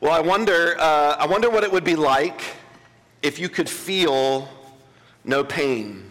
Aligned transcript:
Well, 0.00 0.12
I 0.12 0.20
wonder, 0.20 0.76
uh, 0.78 1.16
I 1.18 1.26
wonder 1.26 1.48
what 1.48 1.62
it 1.62 1.70
would 1.70 1.84
be 1.84 1.94
like 1.94 2.42
if 3.22 3.38
you 3.38 3.48
could 3.48 3.70
feel 3.70 4.48
no 5.24 5.44
pain. 5.44 6.10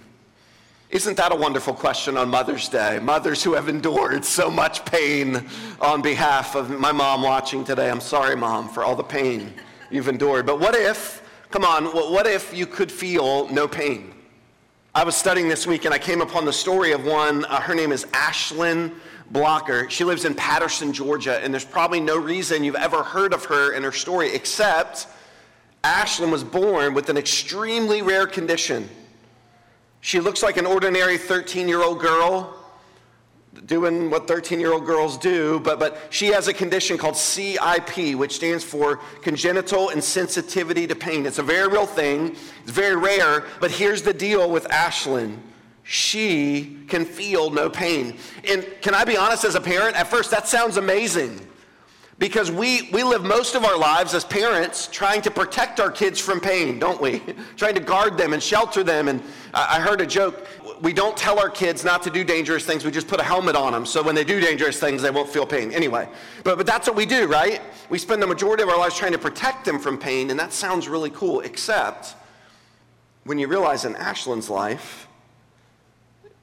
Isn't 0.89 1.17
that 1.17 1.33
a 1.33 1.35
wonderful 1.35 1.73
question 1.73 2.15
on 2.15 2.29
Mother's 2.29 2.69
Day? 2.69 2.99
Mothers 2.99 3.43
who 3.43 3.53
have 3.53 3.67
endured 3.67 4.23
so 4.23 4.49
much 4.49 4.85
pain 4.85 5.45
on 5.81 6.01
behalf 6.01 6.55
of 6.55 6.69
my 6.69 6.91
mom 6.93 7.23
watching 7.23 7.65
today. 7.65 7.89
I'm 7.89 7.99
sorry, 7.99 8.37
Mom, 8.37 8.69
for 8.69 8.83
all 8.85 8.95
the 8.95 9.03
pain 9.03 9.53
you've 9.91 10.07
endured. 10.07 10.45
But 10.45 10.59
what 10.59 10.75
if, 10.75 11.21
come 11.51 11.65
on, 11.65 11.85
what 11.87 12.25
if 12.25 12.53
you 12.53 12.65
could 12.65 12.91
feel 12.91 13.49
no 13.49 13.67
pain? 13.67 14.13
I 14.95 15.03
was 15.03 15.15
studying 15.15 15.49
this 15.49 15.67
week 15.67 15.85
and 15.85 15.93
I 15.93 15.99
came 15.99 16.21
upon 16.21 16.45
the 16.45 16.53
story 16.53 16.93
of 16.93 17.05
one, 17.05 17.43
uh, 17.45 17.59
her 17.59 17.75
name 17.75 17.91
is 17.91 18.05
Ashlyn 18.05 18.93
Blocker. 19.33 19.89
She 19.89 20.03
lives 20.03 20.25
in 20.25 20.35
Patterson, 20.35 20.93
Georgia, 20.93 21.43
and 21.43 21.51
there's 21.51 21.65
probably 21.65 21.99
no 21.99 22.17
reason 22.17 22.63
you've 22.63 22.75
ever 22.75 23.01
heard 23.01 23.33
of 23.33 23.45
her 23.45 23.73
and 23.73 23.83
her 23.83 23.91
story 23.91 24.33
except 24.33 25.07
Ashlyn 25.83 26.31
was 26.31 26.43
born 26.43 26.93
with 26.93 27.09
an 27.09 27.17
extremely 27.17 28.01
rare 28.01 28.27
condition. 28.27 28.87
She 30.01 30.19
looks 30.19 30.43
like 30.43 30.57
an 30.57 30.65
ordinary 30.65 31.17
13 31.17 31.67
year 31.67 31.81
old 31.81 31.99
girl 31.99 32.57
doing 33.65 34.09
what 34.09 34.27
13 34.27 34.59
year 34.59 34.71
old 34.71 34.85
girls 34.85 35.17
do, 35.17 35.59
but, 35.61 35.79
but 35.79 35.97
she 36.09 36.27
has 36.27 36.47
a 36.47 36.53
condition 36.53 36.97
called 36.97 37.17
CIP, 37.17 38.15
which 38.15 38.35
stands 38.35 38.63
for 38.63 38.97
congenital 39.21 39.89
insensitivity 39.89 40.87
to 40.87 40.95
pain. 40.95 41.25
It's 41.25 41.39
a 41.39 41.43
very 41.43 41.67
real 41.67 41.85
thing, 41.85 42.35
it's 42.61 42.71
very 42.71 42.95
rare, 42.95 43.45
but 43.59 43.71
here's 43.71 44.01
the 44.01 44.13
deal 44.13 44.49
with 44.49 44.65
Ashlyn 44.69 45.37
she 45.83 46.79
can 46.87 47.05
feel 47.05 47.49
no 47.49 47.69
pain. 47.69 48.17
And 48.47 48.65
can 48.81 48.93
I 48.93 49.03
be 49.03 49.17
honest 49.17 49.43
as 49.43 49.55
a 49.55 49.61
parent? 49.61 49.95
At 49.95 50.07
first, 50.07 50.31
that 50.31 50.47
sounds 50.47 50.77
amazing 50.77 51.45
because 52.19 52.51
we, 52.51 52.89
we 52.91 53.03
live 53.03 53.23
most 53.23 53.55
of 53.55 53.65
our 53.65 53.77
lives 53.77 54.13
as 54.13 54.23
parents 54.23 54.87
trying 54.87 55.21
to 55.23 55.31
protect 55.31 55.79
our 55.79 55.91
kids 55.91 56.19
from 56.19 56.39
pain, 56.39 56.79
don't 56.79 57.01
we? 57.01 57.21
trying 57.57 57.75
to 57.75 57.81
guard 57.81 58.17
them 58.17 58.33
and 58.33 58.41
shelter 58.41 58.83
them. 58.83 59.07
And 59.07 59.21
I, 59.53 59.77
I 59.77 59.81
heard 59.81 59.99
a 59.99 60.05
joke 60.05 60.47
we 60.83 60.91
don't 60.91 61.15
tell 61.15 61.39
our 61.39 61.49
kids 61.49 61.85
not 61.85 62.03
to 62.03 62.09
do 62.09 62.25
dangerous 62.25 62.65
things, 62.65 62.83
we 62.83 62.91
just 62.91 63.07
put 63.07 63.21
a 63.21 63.23
helmet 63.23 63.55
on 63.55 63.71
them 63.71 63.85
so 63.85 64.03
when 64.03 64.15
they 64.15 64.25
do 64.25 64.41
dangerous 64.41 64.81
things, 64.81 65.01
they 65.01 65.11
won't 65.11 65.29
feel 65.29 65.45
pain. 65.45 65.71
Anyway, 65.71 66.09
but, 66.43 66.57
but 66.57 66.65
that's 66.65 66.87
what 66.87 66.97
we 66.97 67.05
do, 67.05 67.25
right? 67.25 67.61
We 67.89 67.97
spend 67.97 68.21
the 68.21 68.27
majority 68.27 68.63
of 68.63 68.69
our 68.69 68.77
lives 68.77 68.97
trying 68.97 69.13
to 69.13 69.17
protect 69.17 69.63
them 69.63 69.79
from 69.79 69.97
pain, 69.97 70.29
and 70.29 70.37
that 70.37 70.51
sounds 70.51 70.89
really 70.89 71.09
cool, 71.11 71.39
except 71.39 72.15
when 73.23 73.39
you 73.39 73.47
realize 73.47 73.85
in 73.85 73.93
Ashlyn's 73.93 74.49
life, 74.49 75.07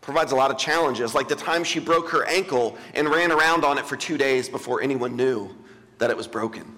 provides 0.01 0.33
a 0.33 0.37
lot 0.37 0.51
of 0.51 0.59
challenges, 0.59 1.15
like 1.15 1.29
the 1.29 1.37
time 1.37 1.63
she 1.63 1.79
broke 1.79 2.09
her 2.11 2.25
ankle 2.25 2.77
and 2.95 3.09
ran 3.09 3.31
around 3.31 3.65
on 3.65 3.79
it 3.79 3.87
for 3.87 3.97
two 3.97 4.17
days 4.17 4.49
before 4.49 4.83
anyone 4.83 5.17
knew 5.17 5.55
that 5.99 6.11
it 6.11 6.17
was 6.17 6.27
broken. 6.27 6.75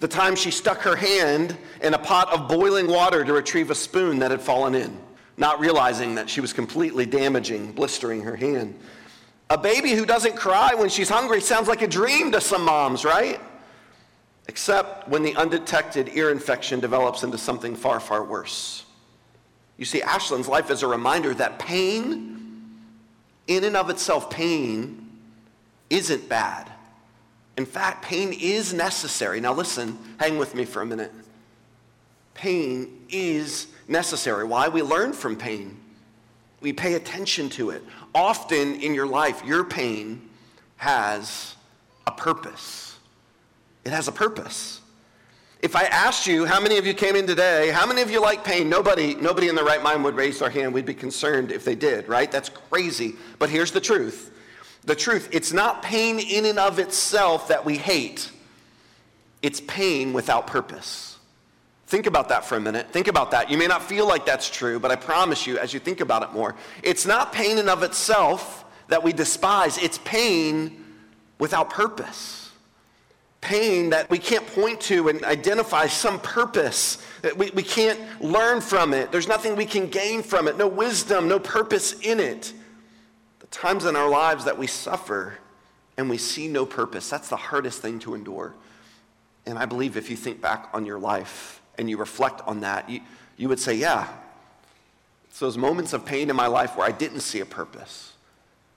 The 0.00 0.08
time 0.08 0.34
she 0.34 0.50
stuck 0.50 0.78
her 0.78 0.96
hand 0.96 1.56
in 1.82 1.94
a 1.94 1.98
pot 1.98 2.32
of 2.32 2.48
boiling 2.48 2.86
water 2.86 3.24
to 3.24 3.32
retrieve 3.32 3.70
a 3.70 3.74
spoon 3.74 4.18
that 4.20 4.30
had 4.30 4.40
fallen 4.40 4.74
in, 4.74 4.98
not 5.36 5.60
realizing 5.60 6.14
that 6.14 6.28
she 6.28 6.40
was 6.40 6.52
completely 6.52 7.06
damaging, 7.06 7.72
blistering 7.72 8.22
her 8.22 8.36
hand. 8.36 8.78
A 9.48 9.58
baby 9.58 9.92
who 9.92 10.04
doesn't 10.04 10.36
cry 10.36 10.74
when 10.74 10.88
she's 10.88 11.08
hungry 11.08 11.40
sounds 11.40 11.68
like 11.68 11.82
a 11.82 11.86
dream 11.86 12.32
to 12.32 12.40
some 12.40 12.64
moms, 12.64 13.04
right? 13.04 13.40
Except 14.48 15.08
when 15.08 15.22
the 15.22 15.36
undetected 15.36 16.10
ear 16.14 16.30
infection 16.30 16.80
develops 16.80 17.22
into 17.22 17.38
something 17.38 17.76
far, 17.76 18.00
far 18.00 18.24
worse. 18.24 18.85
You 19.78 19.84
see, 19.84 20.00
Ashlyn's 20.00 20.48
life 20.48 20.70
is 20.70 20.82
a 20.82 20.86
reminder 20.86 21.34
that 21.34 21.58
pain, 21.58 22.80
in 23.46 23.64
and 23.64 23.76
of 23.76 23.90
itself, 23.90 24.30
pain 24.30 25.10
isn't 25.90 26.28
bad. 26.28 26.70
In 27.56 27.66
fact, 27.66 28.02
pain 28.02 28.34
is 28.38 28.74
necessary. 28.74 29.40
Now, 29.40 29.52
listen, 29.54 29.98
hang 30.18 30.38
with 30.38 30.54
me 30.54 30.64
for 30.64 30.82
a 30.82 30.86
minute. 30.86 31.12
Pain 32.34 33.06
is 33.08 33.68
necessary. 33.88 34.44
Why? 34.44 34.68
We 34.68 34.82
learn 34.82 35.12
from 35.12 35.36
pain, 35.36 35.78
we 36.60 36.72
pay 36.72 36.94
attention 36.94 37.48
to 37.50 37.70
it. 37.70 37.82
Often 38.14 38.80
in 38.80 38.94
your 38.94 39.06
life, 39.06 39.44
your 39.44 39.64
pain 39.64 40.28
has 40.76 41.54
a 42.06 42.10
purpose. 42.10 42.98
It 43.84 43.92
has 43.92 44.08
a 44.08 44.12
purpose. 44.12 44.80
If 45.60 45.74
I 45.74 45.84
asked 45.84 46.26
you 46.26 46.44
how 46.44 46.60
many 46.60 46.76
of 46.76 46.86
you 46.86 46.92
came 46.92 47.16
in 47.16 47.26
today, 47.26 47.70
how 47.70 47.86
many 47.86 48.02
of 48.02 48.10
you 48.10 48.20
like 48.20 48.44
pain? 48.44 48.68
Nobody, 48.68 49.14
nobody 49.14 49.48
in 49.48 49.54
their 49.54 49.64
right 49.64 49.82
mind 49.82 50.04
would 50.04 50.14
raise 50.14 50.38
their 50.38 50.50
hand. 50.50 50.74
We'd 50.74 50.84
be 50.84 50.94
concerned 50.94 51.50
if 51.50 51.64
they 51.64 51.74
did, 51.74 52.08
right? 52.08 52.30
That's 52.30 52.50
crazy. 52.50 53.14
But 53.38 53.48
here's 53.48 53.72
the 53.72 53.80
truth. 53.80 54.32
The 54.84 54.94
truth, 54.94 55.28
it's 55.32 55.52
not 55.52 55.82
pain 55.82 56.18
in 56.18 56.44
and 56.44 56.58
of 56.58 56.78
itself 56.78 57.48
that 57.48 57.64
we 57.64 57.78
hate. 57.78 58.30
It's 59.42 59.60
pain 59.62 60.12
without 60.12 60.46
purpose. 60.46 61.18
Think 61.86 62.06
about 62.06 62.28
that 62.28 62.44
for 62.44 62.56
a 62.56 62.60
minute. 62.60 62.90
Think 62.92 63.08
about 63.08 63.30
that. 63.30 63.50
You 63.50 63.56
may 63.56 63.66
not 63.66 63.82
feel 63.82 64.06
like 64.06 64.26
that's 64.26 64.50
true, 64.50 64.78
but 64.78 64.90
I 64.90 64.96
promise 64.96 65.46
you, 65.46 65.58
as 65.58 65.72
you 65.72 65.80
think 65.80 66.00
about 66.00 66.22
it 66.22 66.32
more, 66.32 66.54
it's 66.82 67.06
not 67.06 67.32
pain 67.32 67.58
in 67.58 67.68
of 67.68 67.82
itself 67.82 68.64
that 68.88 69.02
we 69.02 69.12
despise. 69.12 69.78
It's 69.78 69.98
pain 69.98 70.84
without 71.38 71.70
purpose 71.70 72.45
pain 73.46 73.90
that 73.90 74.10
we 74.10 74.18
can't 74.18 74.44
point 74.44 74.80
to 74.80 75.08
and 75.08 75.24
identify 75.24 75.86
some 75.86 76.18
purpose. 76.18 76.98
We, 77.36 77.50
we 77.50 77.62
can't 77.62 78.00
learn 78.20 78.60
from 78.60 78.92
it. 78.92 79.12
There's 79.12 79.28
nothing 79.28 79.54
we 79.54 79.66
can 79.66 79.86
gain 79.86 80.24
from 80.24 80.48
it, 80.48 80.58
no 80.58 80.66
wisdom, 80.66 81.28
no 81.28 81.38
purpose 81.38 81.92
in 82.00 82.18
it. 82.18 82.52
The 83.38 83.46
times 83.46 83.84
in 83.84 83.94
our 83.94 84.08
lives 84.08 84.44
that 84.46 84.58
we 84.58 84.66
suffer 84.66 85.38
and 85.96 86.10
we 86.10 86.18
see 86.18 86.48
no 86.48 86.66
purpose, 86.66 87.08
that's 87.08 87.28
the 87.28 87.36
hardest 87.36 87.80
thing 87.80 88.00
to 88.00 88.16
endure. 88.16 88.52
And 89.46 89.56
I 89.60 89.64
believe 89.64 89.96
if 89.96 90.10
you 90.10 90.16
think 90.16 90.40
back 90.40 90.68
on 90.72 90.84
your 90.84 90.98
life 90.98 91.62
and 91.78 91.88
you 91.88 91.98
reflect 91.98 92.42
on 92.48 92.60
that, 92.60 92.90
you, 92.90 93.00
you 93.36 93.48
would 93.48 93.60
say, 93.60 93.74
yeah, 93.74 94.08
it's 95.28 95.38
those 95.38 95.56
moments 95.56 95.92
of 95.92 96.04
pain 96.04 96.30
in 96.30 96.36
my 96.36 96.48
life 96.48 96.76
where 96.76 96.86
I 96.86 96.90
didn't 96.90 97.20
see 97.20 97.38
a 97.38 97.46
purpose, 97.46 98.12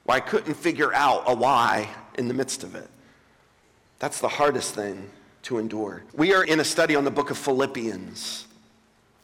where 0.03 0.17
I 0.17 0.19
couldn't 0.19 0.53
figure 0.53 0.93
out 0.93 1.23
a 1.25 1.33
why 1.33 1.89
in 2.19 2.27
the 2.27 2.35
midst 2.35 2.63
of 2.63 2.75
it. 2.75 2.87
That's 3.99 4.19
the 4.19 4.29
hardest 4.29 4.73
thing 4.75 5.09
to 5.43 5.57
endure. 5.57 6.03
We 6.13 6.33
are 6.33 6.43
in 6.43 6.59
a 6.59 6.63
study 6.63 6.95
on 6.95 7.03
the 7.03 7.11
book 7.11 7.31
of 7.31 7.37
Philippians. 7.37 8.47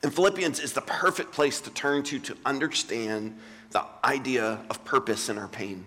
And 0.04 0.14
Philippians 0.14 0.60
is 0.60 0.74
the 0.74 0.82
perfect 0.82 1.32
place 1.32 1.60
to 1.62 1.70
turn 1.72 2.04
to 2.04 2.20
to 2.20 2.38
understand 2.46 3.38
the 3.72 3.84
idea 4.04 4.60
of 4.70 4.84
purpose 4.86 5.30
in 5.30 5.38
our 5.38 5.48
pain. 5.48 5.86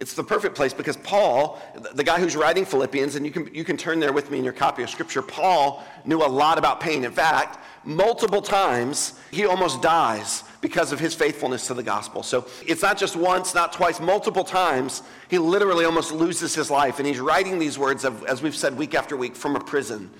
It's 0.00 0.14
the 0.14 0.24
perfect 0.24 0.56
place 0.56 0.72
because 0.72 0.96
Paul, 0.96 1.60
the 1.92 2.02
guy 2.02 2.18
who's 2.18 2.34
writing 2.34 2.64
Philippians, 2.64 3.16
and 3.16 3.26
you 3.26 3.30
can, 3.30 3.54
you 3.54 3.64
can 3.64 3.76
turn 3.76 4.00
there 4.00 4.14
with 4.14 4.30
me 4.30 4.38
in 4.38 4.44
your 4.44 4.54
copy 4.54 4.82
of 4.82 4.88
Scripture, 4.88 5.20
Paul 5.20 5.84
knew 6.06 6.22
a 6.22 6.26
lot 6.26 6.56
about 6.56 6.80
pain. 6.80 7.04
In 7.04 7.12
fact, 7.12 7.58
multiple 7.84 8.40
times 8.40 9.20
he 9.30 9.44
almost 9.44 9.82
dies 9.82 10.42
because 10.62 10.92
of 10.92 11.00
his 11.00 11.14
faithfulness 11.14 11.66
to 11.66 11.74
the 11.74 11.82
gospel. 11.82 12.22
So 12.22 12.46
it's 12.66 12.80
not 12.80 12.96
just 12.96 13.14
once, 13.14 13.54
not 13.54 13.74
twice, 13.74 14.00
multiple 14.00 14.44
times 14.44 15.02
he 15.28 15.36
literally 15.36 15.84
almost 15.84 16.12
loses 16.12 16.54
his 16.54 16.70
life. 16.70 16.98
And 16.98 17.06
he's 17.06 17.20
writing 17.20 17.58
these 17.58 17.78
words, 17.78 18.06
of, 18.06 18.24
as 18.24 18.40
we've 18.40 18.56
said 18.56 18.78
week 18.78 18.94
after 18.94 19.18
week, 19.18 19.36
from 19.36 19.54
a 19.54 19.60
prison. 19.60 20.10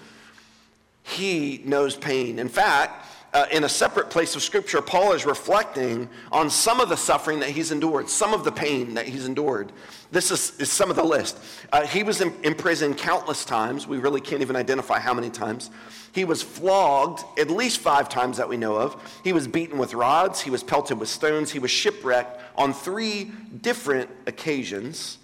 He 1.03 1.62
knows 1.65 1.97
pain. 1.97 2.38
In 2.38 2.50
fact, 2.50 3.06
uh, 3.32 3.47
in 3.53 3.65
a 3.65 3.69
separate 3.69 4.11
place 4.11 4.35
of 4.35 4.43
Scripture, 4.43 4.82
Paul 4.82 5.12
is 5.12 5.25
reflecting 5.25 6.09
on 6.32 6.50
some 6.50 6.81
of 6.81 6.88
the 6.88 6.97
suffering 6.97 7.41
that 7.41 7.50
he's 7.50 7.71
endured, 7.71 8.09
some 8.09 8.35
of 8.35 8.44
the 8.44 8.50
pain 8.50 8.94
that 8.94 9.06
he's 9.06 9.27
endured. 9.27 9.73
This 10.11 10.32
is, 10.32 10.59
is 10.59 10.73
some 10.73 10.91
of 10.91 10.97
the 10.97 11.05
list. 11.05 11.38
Uh, 11.73 11.87
he 11.87 12.03
was 12.03 12.21
in, 12.21 12.35
in 12.43 12.55
prison 12.55 12.94
countless 12.94 13.44
times. 13.44 13.87
We 13.87 13.99
really 13.99 14.21
can't 14.21 14.43
even 14.43 14.56
identify 14.56 14.99
how 14.99 15.15
many 15.15 15.31
times. 15.31 15.71
He 16.12 16.25
was 16.25 16.43
flogged 16.43 17.23
at 17.38 17.50
least 17.50 17.79
five 17.79 18.09
times 18.09 18.37
that 18.38 18.49
we 18.49 18.56
know 18.56 18.77
of. 18.77 19.21
He 19.23 19.33
was 19.33 19.47
beaten 19.47 19.79
with 19.79 19.94
rods. 19.94 20.41
He 20.41 20.50
was 20.50 20.65
pelted 20.65 20.99
with 20.99 21.09
stones. 21.09 21.53
He 21.53 21.61
was 21.61 21.71
shipwrecked 21.71 22.41
on 22.56 22.73
three 22.73 23.31
different 23.61 24.11
occasions. 24.26 25.19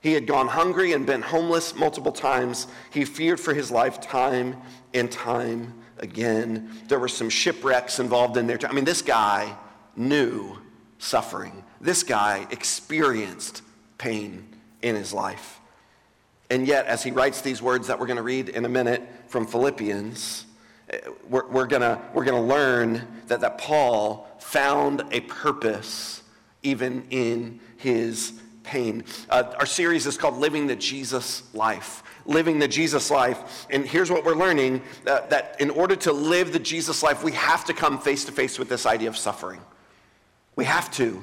He 0.00 0.14
had 0.14 0.26
gone 0.26 0.48
hungry 0.48 0.92
and 0.92 1.04
been 1.04 1.20
homeless 1.20 1.76
multiple 1.76 2.12
times. 2.12 2.66
He 2.90 3.04
feared 3.04 3.38
for 3.38 3.52
his 3.52 3.70
life 3.70 4.00
time 4.00 4.56
and 4.94 5.12
time 5.12 5.74
again. 6.02 6.70
There 6.88 6.98
were 6.98 7.08
some 7.08 7.30
shipwrecks 7.30 7.98
involved 7.98 8.36
in 8.36 8.46
there. 8.46 8.58
I 8.68 8.72
mean, 8.72 8.84
this 8.84 9.00
guy 9.02 9.56
knew 9.96 10.58
suffering. 10.98 11.64
This 11.80 12.02
guy 12.02 12.46
experienced 12.50 13.62
pain 13.98 14.46
in 14.82 14.94
his 14.94 15.12
life. 15.12 15.60
And 16.50 16.66
yet, 16.66 16.86
as 16.86 17.02
he 17.02 17.10
writes 17.10 17.40
these 17.40 17.62
words 17.62 17.86
that 17.86 17.98
we're 17.98 18.06
going 18.06 18.18
to 18.18 18.22
read 18.22 18.50
in 18.50 18.64
a 18.64 18.68
minute 18.68 19.02
from 19.28 19.46
Philippians, 19.46 20.44
eh, 20.90 20.98
we're, 21.28 21.48
we're 21.48 21.66
going 21.66 21.98
we're 22.12 22.24
gonna 22.24 22.42
learn 22.42 23.06
that, 23.28 23.40
that 23.40 23.56
Paul 23.56 24.28
found 24.38 25.02
a 25.12 25.20
purpose 25.20 26.22
even 26.62 27.06
in 27.10 27.58
his 27.78 28.34
pain. 28.62 29.04
Uh, 29.30 29.44
our 29.58 29.66
series 29.66 30.06
is 30.06 30.16
called 30.16 30.36
Living 30.36 30.66
the 30.66 30.76
Jesus 30.76 31.42
Life 31.54 32.02
living 32.24 32.58
the 32.58 32.68
Jesus 32.68 33.10
life. 33.10 33.66
And 33.70 33.86
here's 33.86 34.10
what 34.10 34.24
we're 34.24 34.34
learning 34.34 34.82
uh, 35.06 35.26
that 35.28 35.56
in 35.60 35.70
order 35.70 35.96
to 35.96 36.12
live 36.12 36.52
the 36.52 36.58
Jesus 36.58 37.02
life, 37.02 37.22
we 37.22 37.32
have 37.32 37.64
to 37.66 37.74
come 37.74 37.98
face 37.98 38.24
to 38.26 38.32
face 38.32 38.58
with 38.58 38.68
this 38.68 38.86
idea 38.86 39.08
of 39.08 39.16
suffering. 39.16 39.60
We 40.56 40.64
have 40.64 40.90
to. 40.92 41.22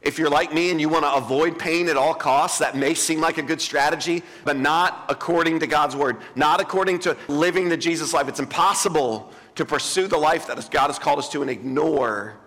If 0.00 0.18
you're 0.18 0.30
like 0.30 0.54
me 0.54 0.70
and 0.70 0.80
you 0.80 0.88
want 0.88 1.04
to 1.04 1.12
avoid 1.14 1.58
pain 1.58 1.88
at 1.88 1.96
all 1.96 2.14
costs, 2.14 2.58
that 2.58 2.76
may 2.76 2.94
seem 2.94 3.20
like 3.20 3.38
a 3.38 3.42
good 3.42 3.60
strategy, 3.60 4.22
but 4.44 4.56
not 4.56 5.04
according 5.08 5.58
to 5.60 5.66
God's 5.66 5.96
word, 5.96 6.18
not 6.36 6.60
according 6.60 7.00
to 7.00 7.16
living 7.26 7.68
the 7.68 7.76
Jesus 7.76 8.12
life. 8.12 8.28
It's 8.28 8.38
impossible 8.38 9.32
to 9.56 9.64
pursue 9.64 10.06
the 10.06 10.18
life 10.18 10.46
that 10.46 10.70
God 10.70 10.86
has 10.86 10.98
called 10.98 11.18
us 11.18 11.28
to 11.30 11.42
and 11.42 11.50
ignore 11.50 12.38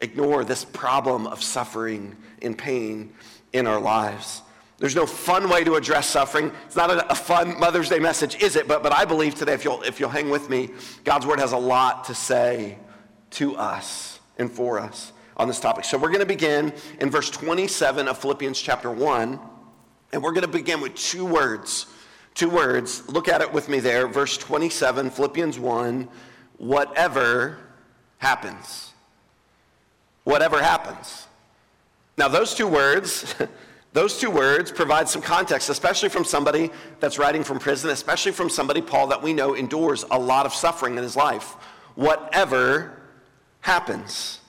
ignore 0.00 0.44
this 0.44 0.64
problem 0.64 1.26
of 1.26 1.42
suffering 1.42 2.16
and 2.42 2.56
pain 2.56 3.12
in 3.52 3.66
our 3.66 3.80
lives. 3.80 4.42
There's 4.78 4.94
no 4.94 5.06
fun 5.06 5.48
way 5.48 5.64
to 5.64 5.76
address 5.76 6.06
suffering. 6.06 6.52
It's 6.66 6.76
not 6.76 6.90
a, 6.90 7.10
a, 7.10 7.14
fun 7.14 7.58
Mother's 7.58 7.88
Day 7.88 7.98
message, 7.98 8.42
is 8.42 8.56
it? 8.56 8.68
But, 8.68 8.82
but 8.82 8.92
I 8.92 9.06
believe 9.06 9.34
today, 9.34 9.54
if 9.54 9.64
you'll, 9.64 9.82
if 9.82 9.98
you'll 9.98 10.10
hang 10.10 10.28
with 10.28 10.50
me, 10.50 10.68
God's 11.04 11.24
Word 11.24 11.40
has 11.40 11.52
a 11.52 11.58
lot 11.58 12.04
to 12.04 12.14
say 12.14 12.78
to 13.30 13.56
us 13.56 14.20
and 14.36 14.52
for 14.52 14.78
us 14.78 15.12
on 15.38 15.48
this 15.48 15.60
topic. 15.60 15.84
So 15.84 15.96
we're 15.96 16.08
going 16.08 16.20
to 16.20 16.26
begin 16.26 16.74
in 17.00 17.10
verse 17.10 17.30
27 17.30 18.06
of 18.06 18.18
Philippians 18.18 18.60
chapter 18.60 18.90
1. 18.90 19.40
And 20.12 20.22
we're 20.22 20.32
going 20.32 20.42
to 20.42 20.48
begin 20.48 20.82
with 20.82 20.94
two 20.94 21.24
words. 21.24 21.86
Two 22.34 22.50
words. 22.50 23.08
Look 23.08 23.28
at 23.28 23.40
it 23.40 23.50
with 23.50 23.70
me 23.70 23.80
there. 23.80 24.06
Verse 24.06 24.36
27, 24.36 25.08
Philippians 25.08 25.58
1. 25.58 26.06
Whatever 26.58 27.58
happens. 28.18 28.92
Whatever 30.24 30.62
happens. 30.62 31.26
Now, 32.18 32.28
those 32.28 32.54
two 32.54 32.68
words. 32.68 33.34
Those 33.96 34.18
two 34.18 34.30
words 34.30 34.70
provide 34.70 35.08
some 35.08 35.22
context, 35.22 35.70
especially 35.70 36.10
from 36.10 36.22
somebody 36.22 36.70
that's 37.00 37.18
writing 37.18 37.42
from 37.42 37.58
prison, 37.58 37.88
especially 37.88 38.32
from 38.32 38.50
somebody, 38.50 38.82
Paul, 38.82 39.06
that 39.06 39.22
we 39.22 39.32
know 39.32 39.54
endures 39.54 40.04
a 40.10 40.18
lot 40.18 40.44
of 40.44 40.52
suffering 40.52 40.98
in 40.98 41.02
his 41.02 41.16
life. 41.16 41.54
Whatever 41.94 43.00
happens. 43.62 44.40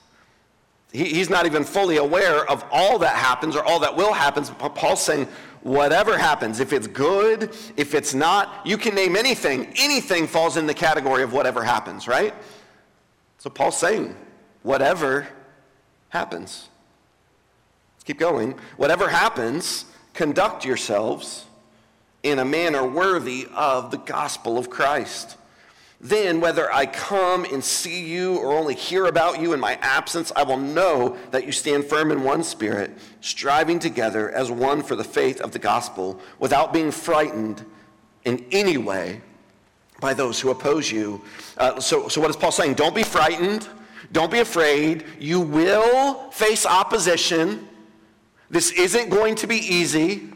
He, 0.92 1.04
he's 1.04 1.30
not 1.30 1.46
even 1.46 1.64
fully 1.64 1.96
aware 1.96 2.44
of 2.44 2.62
all 2.70 2.98
that 2.98 3.16
happens 3.16 3.56
or 3.56 3.64
all 3.64 3.78
that 3.78 3.96
will 3.96 4.12
happen. 4.12 4.44
Paul's 4.44 5.00
saying, 5.00 5.26
whatever 5.62 6.18
happens, 6.18 6.60
if 6.60 6.74
it's 6.74 6.86
good, 6.86 7.56
if 7.78 7.94
it's 7.94 8.12
not, 8.12 8.66
you 8.66 8.76
can 8.76 8.94
name 8.94 9.16
anything. 9.16 9.72
Anything 9.76 10.26
falls 10.26 10.58
in 10.58 10.66
the 10.66 10.74
category 10.74 11.22
of 11.22 11.32
whatever 11.32 11.64
happens, 11.64 12.06
right? 12.06 12.34
So 13.38 13.48
Paul's 13.48 13.78
saying, 13.78 14.14
whatever 14.62 15.26
happens. 16.10 16.67
Keep 18.08 18.20
going. 18.20 18.54
Whatever 18.78 19.06
happens, 19.10 19.84
conduct 20.14 20.64
yourselves 20.64 21.44
in 22.22 22.38
a 22.38 22.44
manner 22.46 22.82
worthy 22.82 23.46
of 23.54 23.90
the 23.90 23.98
gospel 23.98 24.56
of 24.56 24.70
Christ. 24.70 25.36
Then, 26.00 26.40
whether 26.40 26.72
I 26.72 26.86
come 26.86 27.44
and 27.44 27.62
see 27.62 28.06
you 28.06 28.38
or 28.38 28.54
only 28.54 28.74
hear 28.74 29.04
about 29.04 29.42
you 29.42 29.52
in 29.52 29.60
my 29.60 29.74
absence, 29.82 30.32
I 30.34 30.42
will 30.44 30.56
know 30.56 31.18
that 31.32 31.44
you 31.44 31.52
stand 31.52 31.84
firm 31.84 32.10
in 32.10 32.22
one 32.22 32.42
spirit, 32.42 32.92
striving 33.20 33.78
together 33.78 34.30
as 34.30 34.50
one 34.50 34.82
for 34.82 34.96
the 34.96 35.04
faith 35.04 35.42
of 35.42 35.52
the 35.52 35.58
gospel, 35.58 36.18
without 36.38 36.72
being 36.72 36.90
frightened 36.90 37.62
in 38.24 38.42
any 38.52 38.78
way 38.78 39.20
by 40.00 40.14
those 40.14 40.40
who 40.40 40.48
oppose 40.48 40.90
you. 40.90 41.20
Uh, 41.58 41.78
so, 41.78 42.08
so, 42.08 42.22
what 42.22 42.30
is 42.30 42.36
Paul 42.36 42.52
saying? 42.52 42.72
Don't 42.72 42.94
be 42.94 43.02
frightened. 43.02 43.68
Don't 44.12 44.32
be 44.32 44.38
afraid. 44.38 45.04
You 45.20 45.42
will 45.42 46.30
face 46.30 46.64
opposition. 46.64 47.68
This 48.50 48.70
isn't 48.72 49.10
going 49.10 49.34
to 49.36 49.46
be 49.46 49.56
easy. 49.56 50.30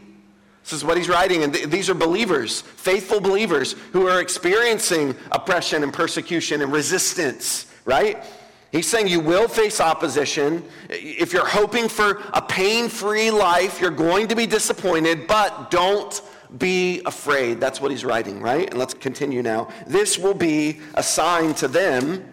This 0.62 0.72
is 0.72 0.84
what 0.84 0.96
he's 0.96 1.08
writing. 1.08 1.42
And 1.42 1.52
th- 1.52 1.68
these 1.68 1.90
are 1.90 1.94
believers, 1.94 2.60
faithful 2.60 3.20
believers, 3.20 3.72
who 3.92 4.06
are 4.06 4.20
experiencing 4.20 5.14
oppression 5.30 5.82
and 5.82 5.92
persecution 5.92 6.62
and 6.62 6.72
resistance, 6.72 7.66
right? 7.84 8.22
He's 8.70 8.86
saying 8.86 9.08
you 9.08 9.20
will 9.20 9.48
face 9.48 9.80
opposition. 9.80 10.64
If 10.88 11.32
you're 11.32 11.46
hoping 11.46 11.88
for 11.88 12.22
a 12.32 12.40
pain 12.40 12.88
free 12.88 13.30
life, 13.30 13.80
you're 13.80 13.90
going 13.90 14.28
to 14.28 14.34
be 14.34 14.46
disappointed, 14.46 15.26
but 15.26 15.70
don't 15.70 16.22
be 16.58 17.02
afraid. 17.04 17.60
That's 17.60 17.80
what 17.80 17.90
he's 17.90 18.04
writing, 18.04 18.40
right? 18.40 18.68
And 18.70 18.78
let's 18.78 18.94
continue 18.94 19.42
now. 19.42 19.68
This 19.86 20.18
will 20.18 20.34
be 20.34 20.80
a 20.94 21.02
sign 21.02 21.54
to 21.54 21.68
them 21.68 22.26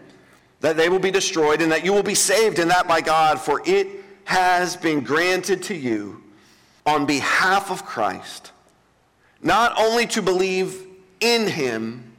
that 0.62 0.78
they 0.78 0.90
will 0.90 1.00
be 1.00 1.12
destroyed 1.12 1.62
and 1.62 1.72
that 1.72 1.84
you 1.86 1.94
will 1.94 2.04
be 2.04 2.16
saved, 2.16 2.60
and 2.60 2.70
that 2.70 2.88
by 2.88 3.02
God, 3.02 3.40
for 3.40 3.62
it 3.66 3.88
has 4.30 4.76
been 4.76 5.00
granted 5.00 5.64
to 5.64 5.74
you 5.74 6.22
on 6.86 7.08
behalf 7.08 7.72
of 7.72 7.84
Christ, 7.84 8.52
not 9.42 9.74
only 9.76 10.06
to 10.06 10.22
believe 10.22 10.86
in 11.20 11.48
him, 11.48 12.14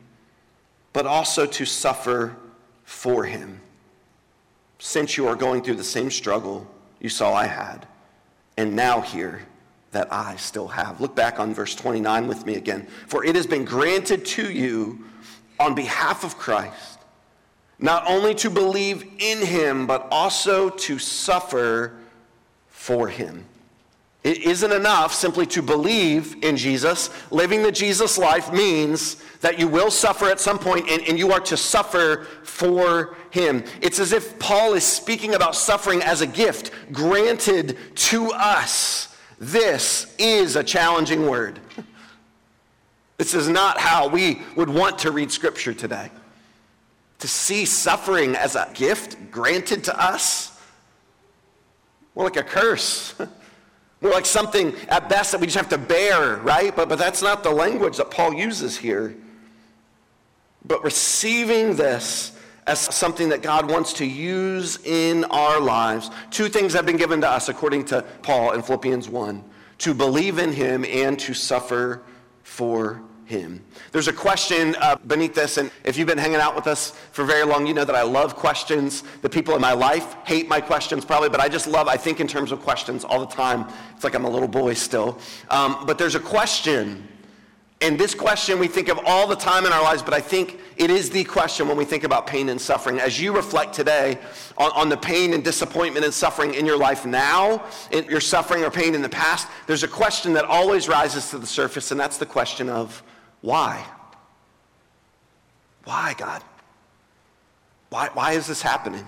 but 0.92 1.06
also 1.06 1.46
to 1.46 1.64
suffer 1.64 2.34
for 2.82 3.22
him. 3.22 3.60
Since 4.80 5.16
you 5.16 5.28
are 5.28 5.36
going 5.36 5.62
through 5.62 5.76
the 5.76 5.84
same 5.84 6.10
struggle 6.10 6.66
you 6.98 7.08
saw 7.08 7.32
I 7.32 7.46
had, 7.46 7.86
and 8.56 8.74
now 8.74 9.00
hear 9.00 9.42
that 9.92 10.12
I 10.12 10.34
still 10.34 10.66
have. 10.66 11.00
Look 11.00 11.14
back 11.14 11.38
on 11.38 11.54
verse 11.54 11.76
29 11.76 12.26
with 12.26 12.44
me 12.44 12.56
again. 12.56 12.88
For 13.06 13.24
it 13.24 13.36
has 13.36 13.46
been 13.46 13.64
granted 13.64 14.24
to 14.24 14.50
you 14.50 15.04
on 15.60 15.76
behalf 15.76 16.24
of 16.24 16.36
Christ, 16.36 16.98
not 17.78 18.02
only 18.08 18.34
to 18.34 18.50
believe 18.50 19.08
in 19.20 19.46
him, 19.46 19.86
but 19.86 20.08
also 20.10 20.70
to 20.70 20.98
suffer 20.98 21.99
for 22.80 23.08
him. 23.08 23.44
It 24.24 24.38
isn't 24.38 24.72
enough 24.72 25.12
simply 25.12 25.44
to 25.48 25.60
believe 25.60 26.42
in 26.42 26.56
Jesus. 26.56 27.10
Living 27.30 27.62
the 27.62 27.70
Jesus 27.70 28.16
life 28.16 28.50
means 28.54 29.16
that 29.42 29.58
you 29.58 29.68
will 29.68 29.90
suffer 29.90 30.30
at 30.30 30.40
some 30.40 30.58
point 30.58 30.88
and, 30.88 31.06
and, 31.06 31.18
you 31.18 31.30
are 31.30 31.40
to 31.40 31.58
suffer 31.58 32.26
for 32.42 33.16
him. 33.30 33.64
It's 33.82 33.98
as 33.98 34.14
if 34.14 34.38
Paul 34.38 34.72
is 34.72 34.82
speaking 34.82 35.34
about 35.34 35.54
suffering 35.54 36.02
as 36.02 36.22
a 36.22 36.26
gift 36.26 36.70
granted 36.90 37.76
to 37.96 38.30
us. 38.32 39.14
This 39.38 40.14
is 40.18 40.56
a 40.56 40.64
challenging 40.64 41.28
word. 41.28 41.60
This 43.18 43.34
is 43.34 43.46
not 43.46 43.78
how 43.78 44.08
we 44.08 44.40
would 44.56 44.70
want 44.70 45.00
to 45.00 45.10
read 45.10 45.30
Scripture 45.30 45.74
today. 45.74 46.10
To 47.18 47.28
see 47.28 47.66
suffering 47.66 48.36
as 48.36 48.56
a 48.56 48.70
gift 48.72 49.30
granted 49.30 49.84
to 49.84 50.02
us 50.02 50.49
more 52.14 52.24
like 52.24 52.36
a 52.36 52.42
curse. 52.42 53.14
More 54.02 54.12
like 54.12 54.24
something 54.24 54.74
at 54.88 55.10
best 55.10 55.32
that 55.32 55.42
we 55.42 55.46
just 55.46 55.58
have 55.58 55.68
to 55.68 55.76
bear, 55.76 56.36
right? 56.36 56.74
But, 56.74 56.88
but 56.88 56.98
that's 56.98 57.20
not 57.20 57.42
the 57.42 57.50
language 57.50 57.98
that 57.98 58.10
Paul 58.10 58.32
uses 58.32 58.78
here. 58.78 59.14
But 60.64 60.82
receiving 60.82 61.76
this 61.76 62.32
as 62.66 62.78
something 62.78 63.28
that 63.28 63.42
God 63.42 63.70
wants 63.70 63.92
to 63.94 64.06
use 64.06 64.78
in 64.86 65.24
our 65.24 65.60
lives. 65.60 66.10
Two 66.30 66.48
things 66.48 66.72
have 66.72 66.86
been 66.86 66.96
given 66.96 67.20
to 67.20 67.28
us, 67.28 67.50
according 67.50 67.84
to 67.86 68.00
Paul 68.22 68.52
in 68.52 68.62
Philippians 68.62 69.06
1 69.06 69.44
to 69.80 69.94
believe 69.94 70.38
in 70.38 70.52
him 70.52 70.84
and 70.84 71.18
to 71.18 71.34
suffer 71.34 72.02
for 72.42 73.02
him. 73.30 73.64
There's 73.92 74.08
a 74.08 74.12
question 74.12 74.76
uh, 74.80 74.96
beneath 75.06 75.34
this, 75.34 75.56
and 75.56 75.70
if 75.84 75.96
you've 75.96 76.06
been 76.06 76.18
hanging 76.18 76.40
out 76.40 76.54
with 76.54 76.66
us 76.66 76.90
for 77.12 77.24
very 77.24 77.44
long, 77.44 77.66
you 77.66 77.72
know 77.72 77.86
that 77.86 77.96
I 77.96 78.02
love 78.02 78.36
questions. 78.36 79.04
The 79.22 79.30
people 79.30 79.54
in 79.54 79.62
my 79.62 79.72
life 79.72 80.14
hate 80.26 80.48
my 80.48 80.60
questions 80.60 81.04
probably, 81.04 81.30
but 81.30 81.40
I 81.40 81.48
just 81.48 81.66
love, 81.66 81.88
I 81.88 81.96
think 81.96 82.20
in 82.20 82.26
terms 82.26 82.52
of 82.52 82.60
questions 82.60 83.04
all 83.04 83.20
the 83.20 83.34
time. 83.34 83.66
It's 83.94 84.04
like 84.04 84.14
I'm 84.14 84.26
a 84.26 84.30
little 84.30 84.48
boy 84.48 84.74
still. 84.74 85.18
Um, 85.48 85.86
but 85.86 85.96
there's 85.96 86.16
a 86.16 86.20
question 86.20 87.08
And 87.82 87.98
this 87.98 88.14
question 88.14 88.58
we 88.58 88.68
think 88.68 88.88
of 88.88 89.00
all 89.06 89.26
the 89.26 89.36
time 89.36 89.64
in 89.64 89.72
our 89.72 89.82
lives, 89.82 90.02
but 90.02 90.12
I 90.12 90.20
think 90.20 90.60
it 90.76 90.90
is 90.90 91.08
the 91.08 91.24
question 91.24 91.66
when 91.66 91.78
we 91.78 91.86
think 91.86 92.04
about 92.04 92.26
pain 92.26 92.50
and 92.50 92.60
suffering. 92.60 93.00
As 93.00 93.18
you 93.18 93.34
reflect 93.34 93.72
today 93.72 94.18
on, 94.58 94.70
on 94.72 94.88
the 94.90 94.98
pain 94.98 95.32
and 95.32 95.42
disappointment 95.42 96.04
and 96.04 96.12
suffering 96.12 96.52
in 96.52 96.66
your 96.66 96.76
life 96.76 97.06
now, 97.06 97.64
in 97.90 98.04
your 98.04 98.20
suffering 98.20 98.64
or 98.64 98.70
pain 98.70 98.94
in 98.94 99.00
the 99.00 99.08
past, 99.08 99.48
there's 99.66 99.82
a 99.82 99.88
question 99.88 100.34
that 100.34 100.44
always 100.44 100.88
rises 100.88 101.30
to 101.30 101.38
the 101.38 101.46
surface, 101.46 101.90
and 101.90 101.98
that's 101.98 102.18
the 102.18 102.26
question 102.26 102.68
of 102.68 103.02
why? 103.40 103.84
Why, 105.84 106.14
God? 106.16 106.42
Why, 107.88 108.08
why 108.12 108.32
is 108.32 108.46
this 108.46 108.62
happening? 108.62 109.06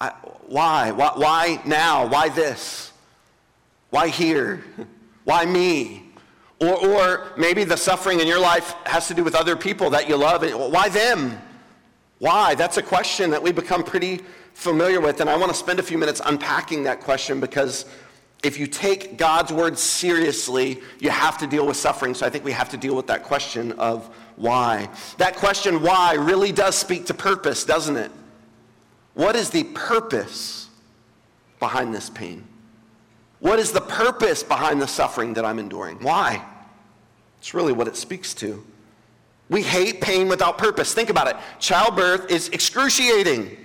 I, 0.00 0.10
why? 0.46 0.90
why? 0.90 1.12
Why 1.16 1.62
now? 1.64 2.06
Why 2.06 2.28
this? 2.28 2.92
Why 3.90 4.08
here? 4.08 4.64
Why 5.24 5.44
me? 5.44 6.02
Or, 6.60 6.84
or 6.84 7.32
maybe 7.36 7.62
the 7.62 7.76
suffering 7.76 8.18
in 8.18 8.26
your 8.26 8.40
life 8.40 8.74
has 8.86 9.06
to 9.06 9.14
do 9.14 9.22
with 9.22 9.36
other 9.36 9.54
people 9.54 9.90
that 9.90 10.08
you 10.08 10.16
love. 10.16 10.42
Why 10.72 10.88
them? 10.88 11.40
Why? 12.18 12.56
That's 12.56 12.76
a 12.76 12.82
question 12.82 13.30
that 13.30 13.40
we 13.40 13.52
become 13.52 13.84
pretty 13.84 14.20
familiar 14.54 15.00
with. 15.00 15.20
And 15.20 15.30
I 15.30 15.36
want 15.36 15.50
to 15.52 15.56
spend 15.56 15.78
a 15.78 15.82
few 15.82 15.98
minutes 15.98 16.20
unpacking 16.24 16.82
that 16.84 17.00
question 17.00 17.38
because 17.38 17.86
if 18.42 18.58
you 18.58 18.66
take 18.66 19.16
God's 19.16 19.52
word 19.52 19.78
seriously, 19.78 20.80
you 20.98 21.10
have 21.10 21.38
to 21.38 21.46
deal 21.46 21.66
with 21.66 21.76
suffering. 21.76 22.14
So 22.14 22.26
I 22.26 22.30
think 22.30 22.44
we 22.44 22.52
have 22.52 22.68
to 22.70 22.76
deal 22.76 22.96
with 22.96 23.06
that 23.06 23.22
question 23.22 23.72
of 23.72 24.12
why. 24.36 24.88
That 25.18 25.36
question, 25.36 25.80
why, 25.82 26.14
really 26.14 26.50
does 26.50 26.74
speak 26.74 27.06
to 27.06 27.14
purpose, 27.14 27.64
doesn't 27.64 27.96
it? 27.96 28.10
What 29.14 29.36
is 29.36 29.50
the 29.50 29.64
purpose 29.64 30.68
behind 31.60 31.94
this 31.94 32.10
pain? 32.10 32.44
What 33.38 33.58
is 33.58 33.72
the 33.72 33.80
purpose 33.80 34.42
behind 34.42 34.80
the 34.80 34.88
suffering 34.88 35.34
that 35.34 35.44
I'm 35.44 35.58
enduring? 35.58 35.98
Why? 36.00 36.44
It's 37.38 37.54
really 37.54 37.72
what 37.72 37.86
it 37.86 37.96
speaks 37.96 38.34
to. 38.34 38.64
We 39.48 39.62
hate 39.62 40.00
pain 40.00 40.28
without 40.28 40.58
purpose. 40.58 40.94
Think 40.94 41.10
about 41.10 41.28
it. 41.28 41.36
Childbirth 41.58 42.30
is 42.30 42.48
excruciating, 42.48 43.56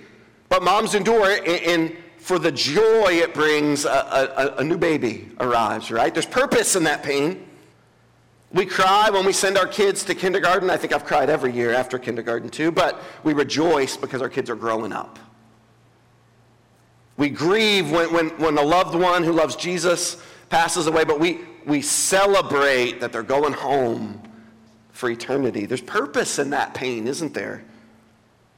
but 0.48 0.62
moms 0.62 0.94
endure 0.94 1.30
it, 1.30 1.62
and 1.66 1.96
for 2.28 2.38
the 2.38 2.52
joy 2.52 3.06
it 3.12 3.32
brings, 3.32 3.86
a, 3.86 3.88
a, 3.88 4.60
a, 4.60 4.62
new 4.62 4.76
baby 4.76 5.30
arrives, 5.40 5.90
right? 5.90 6.12
There's 6.12 6.26
purpose 6.26 6.76
in 6.76 6.84
that 6.84 7.02
pain. 7.02 7.48
We 8.52 8.66
cry 8.66 9.08
when 9.08 9.24
we 9.24 9.32
send 9.32 9.56
our 9.56 9.66
kids 9.66 10.04
to 10.04 10.14
kindergarten. 10.14 10.68
I 10.68 10.76
think 10.76 10.92
I've 10.92 11.06
cried 11.06 11.30
every 11.30 11.54
year 11.54 11.72
after 11.72 11.98
kindergarten 11.98 12.50
too, 12.50 12.70
but 12.70 13.00
we 13.24 13.32
rejoice 13.32 13.96
because 13.96 14.20
our 14.20 14.28
kids 14.28 14.50
are 14.50 14.56
growing 14.56 14.92
up. 14.92 15.18
We 17.16 17.30
grieve 17.30 17.90
when, 17.90 18.12
when, 18.12 18.28
when 18.38 18.58
a 18.58 18.62
loved 18.62 18.94
one 18.94 19.24
who 19.24 19.32
loves 19.32 19.56
Jesus 19.56 20.22
passes 20.50 20.86
away, 20.86 21.04
but 21.04 21.18
we, 21.18 21.40
we 21.64 21.80
celebrate 21.80 23.00
that 23.00 23.10
they're 23.10 23.22
going 23.22 23.54
home 23.54 24.20
for 24.92 25.08
eternity. 25.08 25.64
There's 25.64 25.80
purpose 25.80 26.38
in 26.38 26.50
that 26.50 26.74
pain, 26.74 27.08
isn't 27.08 27.32
there? 27.32 27.64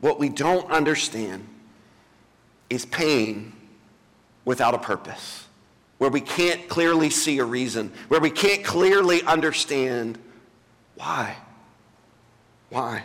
What 0.00 0.18
we 0.18 0.28
don't 0.28 0.68
understand 0.72 1.46
is 2.68 2.84
pain 2.84 3.52
without 4.44 4.74
a 4.74 4.78
purpose, 4.78 5.46
where 5.98 6.10
we 6.10 6.20
can't 6.20 6.68
clearly 6.68 7.10
see 7.10 7.38
a 7.38 7.44
reason, 7.44 7.92
where 8.08 8.20
we 8.20 8.30
can't 8.30 8.64
clearly 8.64 9.22
understand 9.22 10.18
why. 10.96 11.36
Why? 12.70 13.04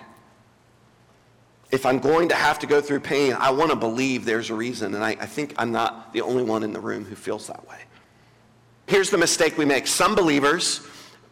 If 1.72 1.86
I'm 1.86 2.00
going 2.00 2.30
to 2.30 2.36
have 2.36 2.60
to 2.60 2.68
go 2.68 2.80
through 2.80 3.01
pain, 3.01 3.34
I 3.34 3.50
want 3.50 3.72
to 3.72 3.75
believe 3.75 4.24
there's 4.24 4.50
a 4.50 4.56
reason, 4.56 4.96
and 4.96 5.04
I, 5.04 5.10
I 5.10 5.25
think 5.25 5.54
I'm 5.58 5.72
not 5.72 6.13
the 6.13 6.22
only 6.22 6.44
one 6.44 6.63
in 6.63 6.72
the 6.72 6.80
room 6.80 7.04
who 7.04 7.15
feels 7.15 7.48
that 7.48 7.68
way. 7.68 7.80
Here's 8.88 9.10
the 9.10 9.18
mistake 9.18 9.58
we 9.58 9.65
make. 9.65 9.88
Some 9.88 10.13
believers, 10.13 10.86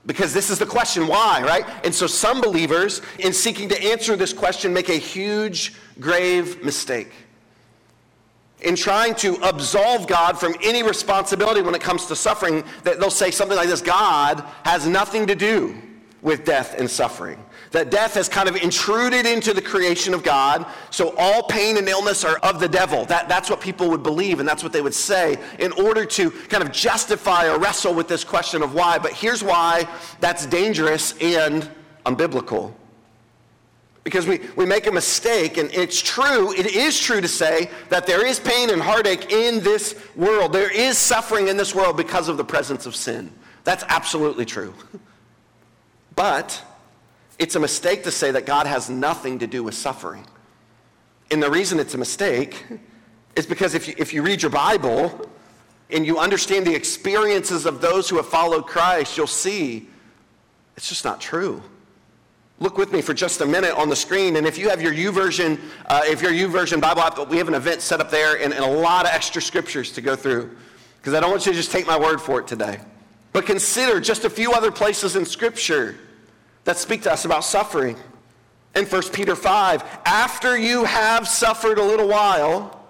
because 0.05 0.33
this 0.33 0.49
is 0.49 0.59
the 0.59 0.65
question, 0.65 1.07
why, 1.07 1.41
right? 1.43 1.65
And 1.85 1.93
so 1.93 2.07
some 2.07 2.41
believers, 2.41 3.01
in 3.19 3.31
seeking 3.31 3.69
to 3.69 3.81
answer 3.81 4.15
this 4.15 4.33
question, 4.33 4.73
make 4.73 4.89
a 4.89 4.93
huge, 4.93 5.75
grave 5.99 6.63
mistake. 6.63 7.11
In 8.63 8.75
trying 8.75 9.15
to 9.15 9.35
absolve 9.43 10.07
God 10.07 10.39
from 10.39 10.55
any 10.63 10.83
responsibility 10.83 11.61
when 11.61 11.75
it 11.75 11.81
comes 11.81 12.05
to 12.07 12.15
suffering, 12.15 12.63
that 12.83 12.99
they'll 12.99 13.09
say 13.09 13.29
something 13.31 13.57
like 13.57 13.67
this 13.67 13.81
God 13.81 14.43
has 14.63 14.87
nothing 14.87 15.27
to 15.27 15.35
do 15.35 15.75
with 16.21 16.45
death 16.45 16.75
and 16.79 16.89
suffering 16.89 17.37
that 17.73 17.89
death 17.89 18.13
has 18.13 18.29
kind 18.29 18.47
of 18.47 18.55
intruded 18.55 19.25
into 19.25 19.51
the 19.51 19.61
creation 19.61 20.13
of 20.13 20.23
God, 20.23 20.65
so 20.91 21.13
all 21.17 21.43
pain 21.43 21.77
and 21.77 21.89
illness 21.89 22.23
are 22.23 22.37
of 22.37 22.59
the 22.59 22.69
devil. 22.69 23.03
That, 23.05 23.27
that's 23.27 23.49
what 23.49 23.59
people 23.59 23.89
would 23.89 24.03
believe, 24.03 24.39
and 24.39 24.47
that's 24.47 24.63
what 24.63 24.71
they 24.71 24.81
would 24.81 24.93
say 24.93 25.37
in 25.59 25.71
order 25.73 26.05
to 26.05 26.31
kind 26.31 26.63
of 26.63 26.71
justify 26.71 27.49
or 27.49 27.59
wrestle 27.59 27.93
with 27.93 28.07
this 28.07 28.23
question 28.23 28.61
of 28.61 28.75
why. 28.75 28.99
But 28.99 29.11
here's 29.13 29.43
why 29.43 29.87
that's 30.19 30.45
dangerous 30.45 31.15
and 31.19 31.69
unbiblical. 32.05 32.73
Because 34.03 34.27
we, 34.27 34.41
we 34.57 34.65
make 34.65 34.87
a 34.87 34.91
mistake, 34.91 35.57
and 35.57 35.71
it's 35.73 36.01
true, 36.01 36.51
it 36.53 36.65
is 36.65 36.99
true 36.99 37.21
to 37.21 37.27
say 37.27 37.69
that 37.89 38.05
there 38.05 38.25
is 38.25 38.39
pain 38.39 38.69
and 38.69 38.81
heartache 38.81 39.31
in 39.31 39.63
this 39.63 39.95
world. 40.15 40.51
There 40.51 40.71
is 40.71 40.97
suffering 40.97 41.47
in 41.47 41.55
this 41.55 41.73
world 41.73 41.95
because 41.95 42.27
of 42.27 42.35
the 42.35 42.43
presence 42.43 42.85
of 42.85 42.95
sin. 42.95 43.31
That's 43.63 43.83
absolutely 43.87 44.45
true. 44.45 44.73
But 46.15 46.63
it's 47.39 47.55
a 47.55 47.59
mistake 47.59 48.03
to 48.03 48.11
say 48.11 48.29
that 48.29 48.45
God 48.45 48.67
has 48.67 48.87
nothing 48.87 49.39
to 49.39 49.47
do 49.47 49.63
with 49.63 49.73
suffering. 49.73 50.25
And 51.31 51.41
the 51.41 51.49
reason 51.49 51.79
it's 51.79 51.95
a 51.95 51.97
mistake 51.97 52.63
is 53.35 53.45
because 53.45 53.73
if 53.73 53.87
you, 53.87 53.95
if 53.97 54.13
you 54.13 54.21
read 54.21 54.41
your 54.41 54.51
Bible 54.51 55.27
and 55.89 56.05
you 56.05 56.19
understand 56.19 56.67
the 56.67 56.75
experiences 56.75 57.65
of 57.65 57.81
those 57.81 58.09
who 58.09 58.17
have 58.17 58.27
followed 58.27 58.67
Christ, 58.67 59.17
you'll 59.17 59.25
see 59.25 59.89
it's 60.77 60.89
just 60.89 61.03
not 61.05 61.19
true. 61.19 61.61
Look 62.63 62.77
with 62.77 62.93
me 62.93 63.01
for 63.01 63.13
just 63.13 63.41
a 63.41 63.45
minute 63.45 63.75
on 63.75 63.89
the 63.89 63.95
screen, 63.97 64.37
and 64.37 64.47
if 64.47 64.57
you 64.57 64.69
have 64.69 64.81
your 64.81 64.93
YouVersion, 64.93 65.59
uh, 65.87 66.03
if 66.05 66.21
your 66.21 66.31
YouVersion 66.31 66.79
Bible 66.79 67.01
app, 67.01 67.27
we 67.27 67.35
have 67.35 67.49
an 67.49 67.55
event 67.55 67.81
set 67.81 67.99
up 67.99 68.09
there 68.09 68.41
and, 68.41 68.53
and 68.53 68.63
a 68.63 68.79
lot 68.79 69.05
of 69.05 69.11
extra 69.11 69.41
scriptures 69.41 69.91
to 69.91 69.99
go 69.99 70.15
through, 70.15 70.49
because 70.95 71.13
I 71.13 71.19
don't 71.19 71.29
want 71.29 71.45
you 71.45 71.51
to 71.51 71.57
just 71.57 71.73
take 71.73 71.85
my 71.85 71.99
word 71.99 72.21
for 72.21 72.39
it 72.39 72.47
today. 72.47 72.79
But 73.33 73.45
consider 73.45 73.99
just 73.99 74.23
a 74.23 74.29
few 74.29 74.53
other 74.53 74.71
places 74.71 75.17
in 75.17 75.25
Scripture 75.25 75.97
that 76.63 76.77
speak 76.77 77.01
to 77.01 77.11
us 77.11 77.25
about 77.25 77.43
suffering. 77.43 77.97
In 78.75 78.85
1 78.85 79.01
Peter 79.11 79.35
5, 79.35 79.83
after 80.05 80.57
you 80.57 80.85
have 80.85 81.27
suffered 81.27 81.79
a 81.79 81.83
little 81.83 82.07
while, 82.07 82.81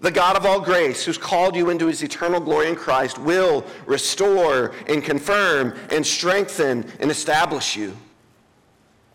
the 0.00 0.12
God 0.12 0.36
of 0.36 0.46
all 0.46 0.60
grace, 0.60 1.04
who's 1.04 1.18
called 1.18 1.56
you 1.56 1.70
into 1.70 1.88
his 1.88 2.04
eternal 2.04 2.38
glory 2.38 2.68
in 2.68 2.76
Christ, 2.76 3.18
will 3.18 3.64
restore 3.86 4.72
and 4.86 5.02
confirm 5.02 5.74
and 5.90 6.06
strengthen 6.06 6.88
and 7.00 7.10
establish 7.10 7.74
you. 7.74 7.96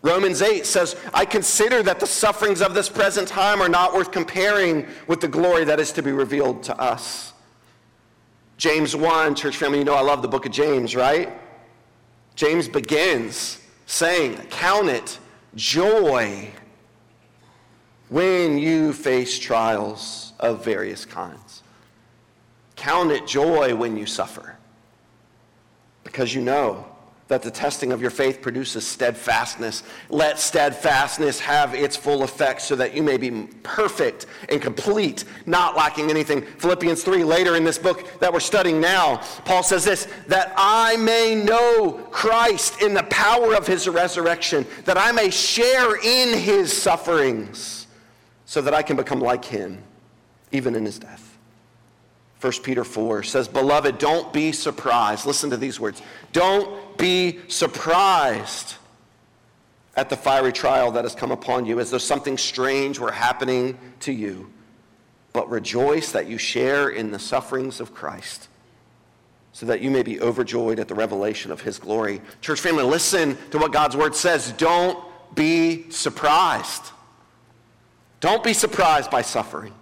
Romans 0.02 0.42
8 0.42 0.66
says, 0.66 0.96
I 1.12 1.24
consider 1.24 1.82
that 1.82 2.00
the 2.00 2.06
sufferings 2.06 2.62
of 2.62 2.74
this 2.74 2.88
present 2.88 3.26
time 3.26 3.60
are 3.60 3.68
not 3.68 3.94
worth 3.94 4.12
comparing 4.12 4.86
with 5.06 5.20
the 5.20 5.28
glory 5.28 5.64
that 5.64 5.80
is 5.80 5.92
to 5.92 6.02
be 6.02 6.12
revealed 6.12 6.62
to 6.64 6.80
us. 6.80 7.32
James 8.56 8.94
1, 8.94 9.34
church 9.34 9.56
family, 9.56 9.78
you 9.78 9.84
know 9.84 9.94
I 9.94 10.00
love 10.00 10.22
the 10.22 10.28
book 10.28 10.46
of 10.46 10.52
James, 10.52 10.94
right? 10.94 11.32
James 12.36 12.68
begins 12.68 13.60
saying, 13.86 14.36
Count 14.50 14.88
it 14.88 15.18
joy 15.54 16.50
when 18.08 18.58
you 18.58 18.92
face 18.92 19.38
trials 19.38 20.32
of 20.38 20.64
various 20.64 21.04
kinds. 21.04 21.62
Count 22.76 23.10
it 23.10 23.26
joy 23.26 23.74
when 23.74 23.96
you 23.96 24.06
suffer 24.06 24.56
because 26.04 26.34
you 26.34 26.40
know 26.40 26.86
that 27.28 27.42
the 27.42 27.50
testing 27.50 27.90
of 27.90 28.00
your 28.00 28.10
faith 28.10 28.40
produces 28.40 28.86
steadfastness. 28.86 29.82
Let 30.08 30.38
steadfastness 30.38 31.40
have 31.40 31.74
its 31.74 31.96
full 31.96 32.22
effect 32.22 32.62
so 32.62 32.76
that 32.76 32.94
you 32.94 33.02
may 33.02 33.16
be 33.16 33.48
perfect 33.64 34.26
and 34.48 34.62
complete, 34.62 35.24
not 35.44 35.76
lacking 35.76 36.08
anything. 36.08 36.42
Philippians 36.42 37.02
3, 37.02 37.24
later 37.24 37.56
in 37.56 37.64
this 37.64 37.78
book 37.78 38.20
that 38.20 38.32
we're 38.32 38.38
studying 38.38 38.80
now, 38.80 39.16
Paul 39.44 39.64
says 39.64 39.84
this 39.84 40.06
that 40.28 40.54
I 40.56 40.96
may 40.98 41.34
know 41.34 41.92
Christ 42.12 42.80
in 42.80 42.94
the 42.94 43.02
power 43.04 43.54
of 43.54 43.66
his 43.66 43.88
resurrection, 43.88 44.64
that 44.84 44.96
I 44.96 45.10
may 45.10 45.30
share 45.30 45.96
in 45.96 46.38
his 46.38 46.72
sufferings, 46.72 47.88
so 48.44 48.62
that 48.62 48.72
I 48.72 48.82
can 48.82 48.96
become 48.96 49.20
like 49.20 49.44
him, 49.44 49.82
even 50.52 50.76
in 50.76 50.84
his 50.84 51.00
death. 51.00 51.26
1 52.40 52.52
Peter 52.62 52.84
4 52.84 53.22
says, 53.22 53.48
Beloved, 53.48 53.98
don't 53.98 54.32
be 54.32 54.52
surprised. 54.52 55.26
Listen 55.26 55.50
to 55.50 55.56
these 55.56 55.80
words. 55.80 56.02
Don't 56.32 56.85
be 56.96 57.40
surprised 57.48 58.74
at 59.96 60.10
the 60.10 60.16
fiery 60.16 60.52
trial 60.52 60.90
that 60.92 61.04
has 61.04 61.14
come 61.14 61.32
upon 61.32 61.64
you, 61.64 61.80
as 61.80 61.90
though 61.90 61.98
something 61.98 62.36
strange 62.36 62.98
were 62.98 63.12
happening 63.12 63.78
to 64.00 64.12
you. 64.12 64.50
But 65.32 65.48
rejoice 65.48 66.12
that 66.12 66.26
you 66.26 66.38
share 66.38 66.90
in 66.90 67.10
the 67.10 67.18
sufferings 67.18 67.80
of 67.80 67.94
Christ, 67.94 68.48
so 69.52 69.66
that 69.66 69.80
you 69.80 69.90
may 69.90 70.02
be 70.02 70.20
overjoyed 70.20 70.78
at 70.78 70.88
the 70.88 70.94
revelation 70.94 71.50
of 71.50 71.62
his 71.62 71.78
glory. 71.78 72.20
Church 72.42 72.60
family, 72.60 72.84
listen 72.84 73.38
to 73.50 73.58
what 73.58 73.72
God's 73.72 73.96
word 73.96 74.14
says. 74.14 74.52
Don't 74.52 75.02
be 75.34 75.90
surprised. 75.90 76.92
Don't 78.20 78.44
be 78.44 78.52
surprised 78.52 79.10
by 79.10 79.22
suffering. 79.22 79.72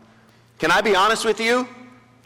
Can 0.59 0.71
I 0.71 0.81
be 0.81 0.95
honest 0.95 1.25
with 1.25 1.41
you? 1.41 1.69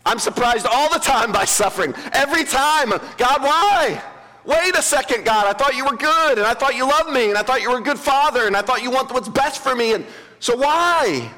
I'm 0.05 0.19
surprised 0.19 0.67
all 0.67 0.91
the 0.93 0.99
time 0.99 1.33
by 1.33 1.45
suffering. 1.45 1.95
Every 2.13 2.45
time. 2.45 2.91
God, 2.91 3.43
why? 3.43 4.03
Wait 4.49 4.75
a 4.79 4.81
second, 4.81 5.27
God. 5.27 5.45
I 5.47 5.53
thought 5.53 5.77
you 5.77 5.85
were 5.85 5.95
good, 5.95 6.39
and 6.39 6.47
I 6.47 6.55
thought 6.55 6.75
you 6.75 6.89
loved 6.89 7.11
me, 7.11 7.29
and 7.29 7.37
I 7.37 7.43
thought 7.43 7.61
you 7.61 7.71
were 7.71 7.77
a 7.77 7.83
good 7.83 7.99
father, 7.99 8.47
and 8.47 8.57
I 8.57 8.63
thought 8.63 8.83
you 8.83 8.91
want 8.91 9.13
what's 9.13 9.29
best 9.29 9.63
for 9.63 9.77
me. 9.77 9.93
And 9.93 10.07
so 10.41 10.57
why? 10.57 11.31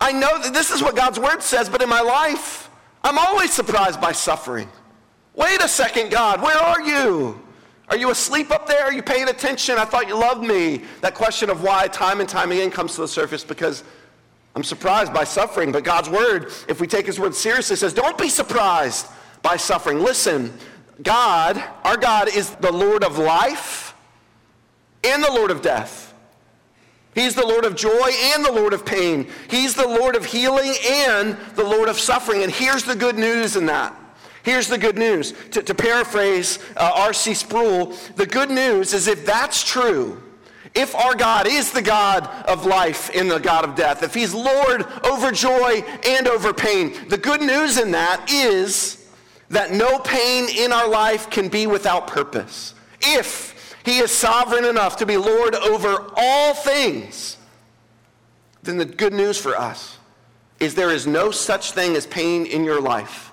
I 0.00 0.10
know 0.10 0.40
that 0.40 0.54
this 0.54 0.70
is 0.70 0.82
what 0.82 0.96
God's 0.96 1.20
word 1.20 1.42
says, 1.42 1.68
but 1.68 1.82
in 1.82 1.88
my 1.90 2.00
life, 2.00 2.70
I'm 3.02 3.18
always 3.18 3.52
surprised 3.52 4.00
by 4.00 4.12
suffering. 4.12 4.70
Wait 5.34 5.62
a 5.62 5.68
second, 5.68 6.10
God. 6.10 6.40
Where 6.40 6.56
are 6.56 6.80
you? 6.80 7.42
Are 7.90 7.96
you 7.98 8.10
asleep 8.10 8.50
up 8.50 8.66
there? 8.66 8.84
Are 8.84 8.92
you 8.92 9.02
paying 9.02 9.28
attention? 9.28 9.76
I 9.76 9.84
thought 9.84 10.08
you 10.08 10.18
loved 10.18 10.42
me. 10.42 10.80
That 11.02 11.14
question 11.14 11.50
of 11.50 11.62
why 11.62 11.88
time 11.88 12.20
and 12.20 12.28
time 12.28 12.50
again 12.52 12.70
comes 12.70 12.94
to 12.94 13.02
the 13.02 13.08
surface 13.08 13.44
because 13.44 13.84
I'm 14.54 14.64
surprised 14.64 15.12
by 15.12 15.24
suffering. 15.24 15.72
But 15.72 15.84
God's 15.84 16.08
word, 16.08 16.50
if 16.68 16.80
we 16.80 16.86
take 16.86 17.04
his 17.04 17.20
word 17.20 17.34
seriously, 17.34 17.76
says, 17.76 17.92
don't 17.92 18.16
be 18.16 18.30
surprised 18.30 19.08
by 19.42 19.58
suffering. 19.58 19.98
Listen, 19.98 20.50
God, 21.02 21.62
our 21.82 21.96
God 21.96 22.28
is 22.28 22.50
the 22.56 22.72
Lord 22.72 23.02
of 23.02 23.18
life 23.18 23.94
and 25.02 25.22
the 25.22 25.32
Lord 25.32 25.50
of 25.50 25.62
death. 25.62 26.14
He's 27.14 27.34
the 27.34 27.46
Lord 27.46 27.64
of 27.64 27.76
joy 27.76 28.10
and 28.12 28.44
the 28.44 28.52
Lord 28.52 28.72
of 28.72 28.84
pain. 28.84 29.28
He's 29.48 29.74
the 29.74 29.86
Lord 29.86 30.16
of 30.16 30.24
healing 30.24 30.74
and 30.84 31.36
the 31.54 31.62
Lord 31.62 31.88
of 31.88 31.98
suffering. 31.98 32.42
And 32.42 32.50
here's 32.50 32.82
the 32.82 32.96
good 32.96 33.16
news 33.16 33.56
in 33.56 33.66
that. 33.66 33.94
Here's 34.42 34.68
the 34.68 34.78
good 34.78 34.98
news. 34.98 35.32
To, 35.52 35.62
to 35.62 35.74
paraphrase 35.74 36.58
uh, 36.76 36.92
R.C. 36.96 37.34
Sproul, 37.34 37.94
the 38.16 38.26
good 38.26 38.50
news 38.50 38.92
is 38.92 39.06
if 39.06 39.24
that's 39.24 39.62
true, 39.62 40.20
if 40.74 40.94
our 40.96 41.14
God 41.14 41.46
is 41.46 41.70
the 41.70 41.80
God 41.80 42.26
of 42.46 42.66
life 42.66 43.10
and 43.14 43.30
the 43.30 43.38
God 43.38 43.64
of 43.64 43.76
death, 43.76 44.02
if 44.02 44.12
He's 44.12 44.34
Lord 44.34 44.84
over 45.04 45.30
joy 45.30 45.84
and 46.04 46.26
over 46.26 46.52
pain, 46.52 46.94
the 47.08 47.16
good 47.16 47.40
news 47.40 47.78
in 47.78 47.92
that 47.92 48.30
is 48.30 49.03
that 49.54 49.72
no 49.72 49.98
pain 50.00 50.48
in 50.48 50.72
our 50.72 50.88
life 50.88 51.30
can 51.30 51.48
be 51.48 51.66
without 51.66 52.06
purpose. 52.08 52.74
If 53.00 53.76
He 53.84 53.98
is 53.98 54.10
sovereign 54.10 54.64
enough 54.64 54.96
to 54.96 55.06
be 55.06 55.16
Lord 55.16 55.54
over 55.54 56.10
all 56.16 56.54
things, 56.54 57.36
then 58.64 58.78
the 58.78 58.84
good 58.84 59.12
news 59.12 59.38
for 59.38 59.56
us 59.56 59.98
is 60.58 60.74
there 60.74 60.90
is 60.90 61.06
no 61.06 61.30
such 61.30 61.72
thing 61.72 61.94
as 61.94 62.06
pain 62.06 62.46
in 62.46 62.64
your 62.64 62.80
life 62.80 63.32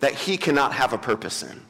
that 0.00 0.14
he 0.14 0.36
cannot 0.36 0.72
have 0.72 0.92
a 0.92 0.98
purpose 0.98 1.42
in. 1.42 1.60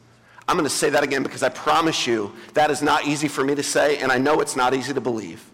I'm 0.49 0.57
going 0.57 0.69
to 0.69 0.75
say 0.75 0.91
that 0.91 1.05
again 1.05 1.23
because 1.23 1.43
I 1.43 1.49
promise 1.49 2.07
you 2.07 2.33
that 2.55 2.71
is 2.71 2.83
not 2.83 3.07
easy 3.07 3.29
for 3.29 3.45
me 3.45 3.55
to 3.55 3.62
say, 3.62 3.99
and 3.99 4.11
I 4.11 4.19
know 4.19 4.41
it's 4.41 4.57
not 4.57 4.75
easy 4.75 4.93
to 4.93 5.01
believe. 5.01 5.49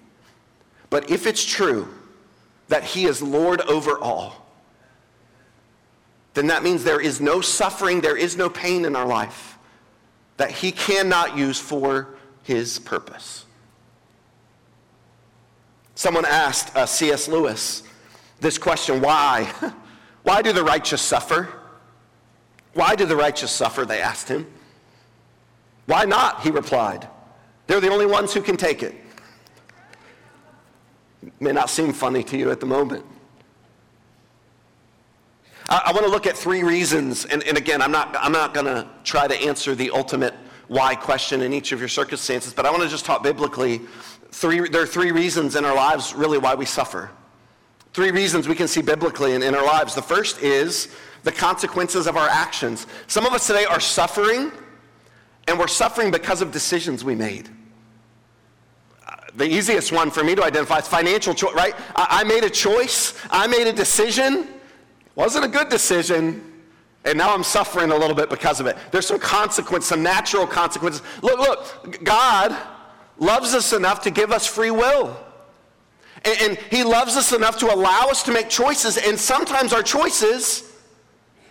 But 0.89 1.11
if 1.11 1.27
it's 1.27 1.45
true 1.45 1.89
that 2.69 2.83
he 2.83 3.05
is 3.05 3.21
Lord 3.21 3.61
over 3.63 3.99
all, 3.99 4.48
then 6.39 6.47
that 6.47 6.63
means 6.63 6.85
there 6.85 7.01
is 7.01 7.21
no 7.21 7.41
suffering, 7.41 8.01
there 8.01 8.17
is 8.17 8.37
no 8.37 8.49
pain 8.49 8.85
in 8.85 8.95
our 8.95 9.07
life 9.07 9.59
that 10.37 10.53
he 10.53 10.71
cannot 10.71 11.37
use 11.37 11.59
for 11.59 12.15
his 12.45 12.79
purpose. 12.79 13.45
Someone 15.97 16.25
asked 16.25 16.77
uh, 16.77 16.87
C.S. 16.87 17.27
Lewis 17.27 17.83
this 18.39 18.57
question 18.57 19.03
why? 19.03 19.53
why 20.23 20.41
do 20.41 20.53
the 20.53 20.63
righteous 20.63 21.03
suffer? 21.03 21.49
Why 22.75 22.95
do 22.95 23.05
the 23.05 23.17
righteous 23.17 23.51
suffer? 23.51 23.85
They 23.85 24.01
asked 24.01 24.29
him. 24.29 24.47
Why 25.87 26.05
not? 26.05 26.43
He 26.43 26.51
replied. 26.51 27.09
They're 27.67 27.81
the 27.81 27.91
only 27.91 28.07
ones 28.07 28.33
who 28.33 28.43
can 28.43 28.57
take 28.57 28.85
it. 28.85 28.95
it 31.27 31.33
may 31.41 31.51
not 31.51 31.69
seem 31.69 31.93
funny 31.93 32.23
to 32.23 32.39
you 32.39 32.53
at 32.53 32.61
the 32.61 32.67
moment. 32.67 33.05
I, 35.69 35.83
I 35.87 35.93
want 35.93 36.05
to 36.05 36.11
look 36.11 36.27
at 36.27 36.37
three 36.37 36.63
reasons, 36.63 37.25
and, 37.27 37.43
and 37.45 37.59
again, 37.59 37.83
I'm 37.83 37.93
not, 37.93 38.17
I'm 38.19 38.33
not 38.33 38.55
going 38.55 38.67
to 38.67 38.89
try 39.05 39.27
to 39.27 39.35
answer 39.35 39.75
the 39.75 39.91
ultimate 39.91 40.35
why 40.69 40.95
question 40.95 41.43
in 41.43 41.53
each 41.53 41.73
of 41.73 41.79
your 41.79 41.89
circumstances, 41.89 42.53
but 42.53 42.67
I 42.67 42.71
want 42.71 42.83
to 42.83 42.89
just 42.89 43.05
talk 43.05 43.23
biblically. 43.23 43.81
Three, 44.31 44.69
there 44.69 44.83
are 44.83 44.87
three 44.87 45.13
reasons 45.13 45.57
in 45.57 45.65
our 45.65 45.75
lives, 45.75 46.15
really, 46.15 46.39
why 46.39 46.55
we 46.55 46.67
suffer. 46.67 47.11
Three 47.95 48.11
reasons 48.11 48.47
we 48.47 48.55
can 48.55 48.69
see 48.69 48.83
biblically 48.83 49.33
in, 49.33 49.43
in 49.43 49.55
our 49.55 49.65
lives. 49.65 49.95
The 49.95 50.03
first 50.03 50.43
is 50.43 50.95
the 51.25 51.33
consequences 51.33 52.07
of 52.07 52.17
our 52.17 52.29
actions. 52.29 52.87
Some 53.07 53.27
of 53.27 53.33
us 53.33 53.47
today 53.47 53.65
are 53.65 53.81
suffering, 53.81 54.53
and 55.49 55.59
we're 55.59 55.69
suffering 55.69 56.11
because 56.11 56.43
of 56.43 56.53
decisions 56.53 57.03
we 57.03 57.15
made. 57.15 57.49
The 59.37 59.47
easiest 59.47 59.93
one 59.93 60.11
for 60.11 60.23
me 60.23 60.35
to 60.35 60.45
identify 60.45 60.79
is 60.79 60.89
financial 60.89 61.33
choice, 61.33 61.55
right? 61.55 61.75
I, 61.97 62.21
I 62.21 62.25
made 62.25 62.45
a 62.45 62.51
choice, 62.51 63.19
I 63.31 63.47
made 63.47 63.67
a 63.67 63.73
decision, 63.73 64.49
wasn't 65.19 65.45
a 65.45 65.49
good 65.49 65.69
decision, 65.69 66.41
and 67.05 67.19
now 67.19 67.35
I'm 67.35 67.43
suffering 67.43 67.91
a 67.91 67.97
little 67.97 68.15
bit 68.15 68.31
because 68.31 68.61
of 68.61 68.67
it. 68.67 68.77
There's 68.93 69.09
some 69.09 69.19
consequence, 69.19 69.85
some 69.87 70.01
natural 70.01 70.47
consequences. 70.47 71.03
Look, 71.23 71.41
look, 71.41 72.05
God 72.05 72.57
loves 73.19 73.53
us 73.53 73.73
enough 73.73 74.01
to 74.03 74.13
give 74.13 74.31
us 74.31 74.47
free 74.47 74.71
will. 74.71 75.19
And, 76.25 76.41
and 76.43 76.59
He 76.71 76.85
loves 76.85 77.17
us 77.17 77.33
enough 77.33 77.59
to 77.59 77.75
allow 77.75 78.07
us 78.07 78.23
to 78.23 78.33
make 78.33 78.49
choices, 78.49 78.97
and 78.97 79.19
sometimes 79.19 79.73
our 79.73 79.83
choices 79.83 80.73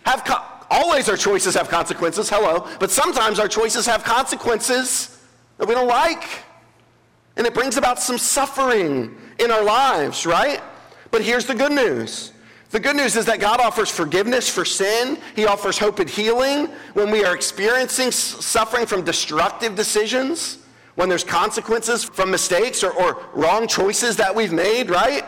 have 0.06 0.24
co- 0.24 0.42
always 0.70 1.10
our 1.10 1.16
choices 1.18 1.54
have 1.54 1.68
consequences, 1.68 2.30
hello, 2.30 2.66
but 2.80 2.90
sometimes 2.90 3.38
our 3.38 3.48
choices 3.48 3.84
have 3.84 4.02
consequences 4.02 5.22
that 5.58 5.68
we 5.68 5.74
don't 5.74 5.88
like. 5.88 6.24
And 7.36 7.46
it 7.46 7.52
brings 7.52 7.76
about 7.76 7.98
some 7.98 8.16
suffering 8.16 9.14
in 9.38 9.50
our 9.50 9.62
lives, 9.62 10.24
right? 10.24 10.62
But 11.10 11.22
here's 11.22 11.44
the 11.44 11.54
good 11.54 11.72
news. 11.72 12.32
The 12.70 12.80
good 12.80 12.96
news 12.96 13.16
is 13.16 13.24
that 13.26 13.40
God 13.40 13.60
offers 13.60 13.90
forgiveness 13.90 14.48
for 14.48 14.64
sin. 14.64 15.18
He 15.34 15.46
offers 15.46 15.78
hope 15.78 16.00
and 16.00 16.10
healing 16.10 16.66
when 16.92 17.10
we 17.10 17.24
are 17.24 17.34
experiencing 17.34 18.10
suffering 18.10 18.84
from 18.84 19.04
destructive 19.04 19.74
decisions, 19.74 20.58
when 20.94 21.08
there's 21.08 21.24
consequences 21.24 22.04
from 22.04 22.30
mistakes 22.30 22.84
or, 22.84 22.92
or 22.92 23.24
wrong 23.32 23.68
choices 23.68 24.16
that 24.16 24.34
we've 24.34 24.52
made, 24.52 24.90
right? 24.90 25.24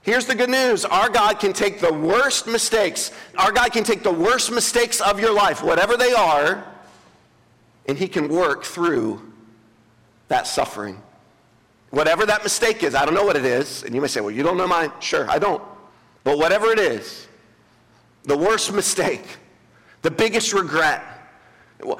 Here's 0.00 0.24
the 0.24 0.34
good 0.34 0.48
news 0.48 0.86
our 0.86 1.10
God 1.10 1.40
can 1.40 1.52
take 1.52 1.80
the 1.80 1.92
worst 1.92 2.46
mistakes, 2.46 3.10
our 3.36 3.52
God 3.52 3.72
can 3.72 3.84
take 3.84 4.02
the 4.02 4.12
worst 4.12 4.50
mistakes 4.50 5.00
of 5.00 5.20
your 5.20 5.34
life, 5.34 5.62
whatever 5.62 5.96
they 5.96 6.12
are, 6.12 6.64
and 7.86 7.98
He 7.98 8.08
can 8.08 8.28
work 8.28 8.64
through 8.64 9.20
that 10.28 10.46
suffering. 10.46 11.02
Whatever 11.90 12.24
that 12.26 12.42
mistake 12.42 12.82
is, 12.82 12.94
I 12.94 13.04
don't 13.04 13.14
know 13.14 13.24
what 13.24 13.36
it 13.36 13.44
is. 13.44 13.82
And 13.84 13.94
you 13.94 14.00
may 14.00 14.08
say, 14.08 14.20
well, 14.20 14.30
you 14.30 14.42
don't 14.42 14.56
know 14.56 14.66
mine. 14.66 14.90
Sure, 15.00 15.28
I 15.30 15.38
don't. 15.38 15.62
But 16.26 16.38
whatever 16.38 16.72
it 16.72 16.80
is, 16.80 17.28
the 18.24 18.36
worst 18.36 18.72
mistake, 18.72 19.24
the 20.02 20.10
biggest 20.10 20.52
regret, 20.52 21.04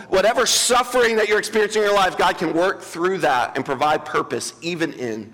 whatever 0.08 0.46
suffering 0.46 1.14
that 1.14 1.28
you're 1.28 1.38
experiencing 1.38 1.82
in 1.82 1.86
your 1.86 1.96
life, 1.96 2.18
God 2.18 2.36
can 2.36 2.52
work 2.52 2.82
through 2.82 3.18
that 3.18 3.54
and 3.54 3.64
provide 3.64 4.04
purpose 4.04 4.54
even 4.62 4.92
in 4.94 5.32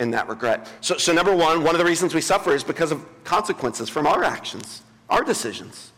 in 0.00 0.10
that 0.10 0.28
regret. 0.28 0.68
So, 0.80 0.96
so, 0.96 1.12
number 1.12 1.32
one, 1.32 1.62
one 1.62 1.76
of 1.76 1.78
the 1.78 1.84
reasons 1.84 2.16
we 2.16 2.20
suffer 2.20 2.52
is 2.52 2.64
because 2.64 2.90
of 2.90 3.06
consequences 3.22 3.88
from 3.88 4.08
our 4.08 4.24
actions, 4.24 4.82
our 5.08 5.22
decisions. 5.22 5.92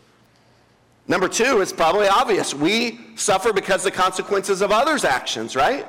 Number 1.07 1.27
two, 1.27 1.61
it's 1.61 1.73
probably 1.73 2.07
obvious. 2.07 2.53
We 2.53 2.99
suffer 3.15 3.53
because 3.53 3.83
the 3.83 3.89
consequences 3.89 4.61
of 4.61 4.71
others' 4.71 5.03
actions, 5.03 5.55
right? 5.55 5.87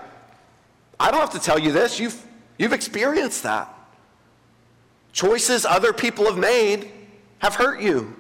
I 0.99 1.11
don't 1.11 1.21
have 1.21 1.33
to 1.33 1.39
tell 1.39 1.59
you 1.59 1.71
this. 1.71 2.01
You've, 2.01 2.25
you've 2.57 2.73
experienced 2.73 3.43
that. 3.43 3.76
Choices 5.17 5.65
other 5.65 5.95
people 5.95 6.27
have 6.27 6.37
made 6.37 6.91
have 7.39 7.55
hurt 7.55 7.81
you, 7.81 8.15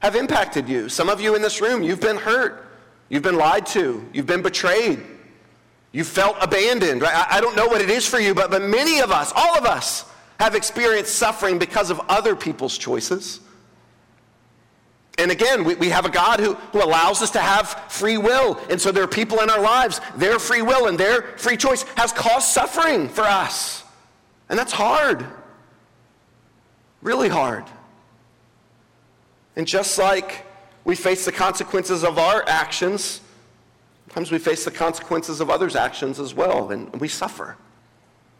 have 0.00 0.16
impacted 0.16 0.68
you. 0.68 0.88
Some 0.88 1.08
of 1.08 1.20
you 1.20 1.36
in 1.36 1.40
this 1.40 1.60
room, 1.60 1.84
you've 1.84 2.00
been 2.00 2.16
hurt. 2.16 2.66
You've 3.08 3.22
been 3.22 3.36
lied 3.36 3.64
to. 3.66 4.04
You've 4.12 4.26
been 4.26 4.42
betrayed. 4.42 5.00
You 5.92 6.02
felt 6.02 6.36
abandoned, 6.40 7.00
right? 7.00 7.14
I, 7.14 7.36
I 7.36 7.40
don't 7.40 7.54
know 7.54 7.68
what 7.68 7.80
it 7.80 7.90
is 7.90 8.08
for 8.08 8.18
you, 8.18 8.34
but, 8.34 8.50
but 8.50 8.60
many 8.60 8.98
of 8.98 9.12
us, 9.12 9.32
all 9.36 9.56
of 9.56 9.64
us, 9.64 10.04
have 10.40 10.56
experienced 10.56 11.14
suffering 11.14 11.60
because 11.60 11.90
of 11.90 12.00
other 12.08 12.34
people's 12.34 12.76
choices. 12.76 13.38
And 15.16 15.30
again, 15.30 15.62
we, 15.62 15.76
we 15.76 15.90
have 15.90 16.06
a 16.06 16.10
God 16.10 16.40
who, 16.40 16.54
who 16.54 16.82
allows 16.82 17.22
us 17.22 17.30
to 17.32 17.40
have 17.40 17.68
free 17.88 18.18
will. 18.18 18.58
And 18.68 18.80
so 18.80 18.90
there 18.90 19.04
are 19.04 19.08
people 19.08 19.42
in 19.42 19.50
our 19.50 19.60
lives, 19.60 20.00
their 20.16 20.40
free 20.40 20.62
will 20.62 20.88
and 20.88 20.98
their 20.98 21.22
free 21.38 21.56
choice 21.56 21.84
has 21.96 22.12
caused 22.12 22.48
suffering 22.48 23.08
for 23.08 23.22
us. 23.22 23.84
And 24.48 24.58
that's 24.58 24.72
hard. 24.72 25.24
Really 27.02 27.28
hard. 27.28 27.64
And 29.56 29.66
just 29.66 29.98
like 29.98 30.46
we 30.84 30.94
face 30.94 31.24
the 31.24 31.32
consequences 31.32 32.04
of 32.04 32.18
our 32.18 32.44
actions, 32.48 33.20
Sometimes 34.10 34.32
we 34.32 34.38
face 34.38 34.64
the 34.64 34.72
consequences 34.72 35.40
of 35.40 35.50
others' 35.50 35.76
actions 35.76 36.18
as 36.18 36.34
well, 36.34 36.72
and 36.72 36.92
we 37.00 37.06
suffer. 37.06 37.56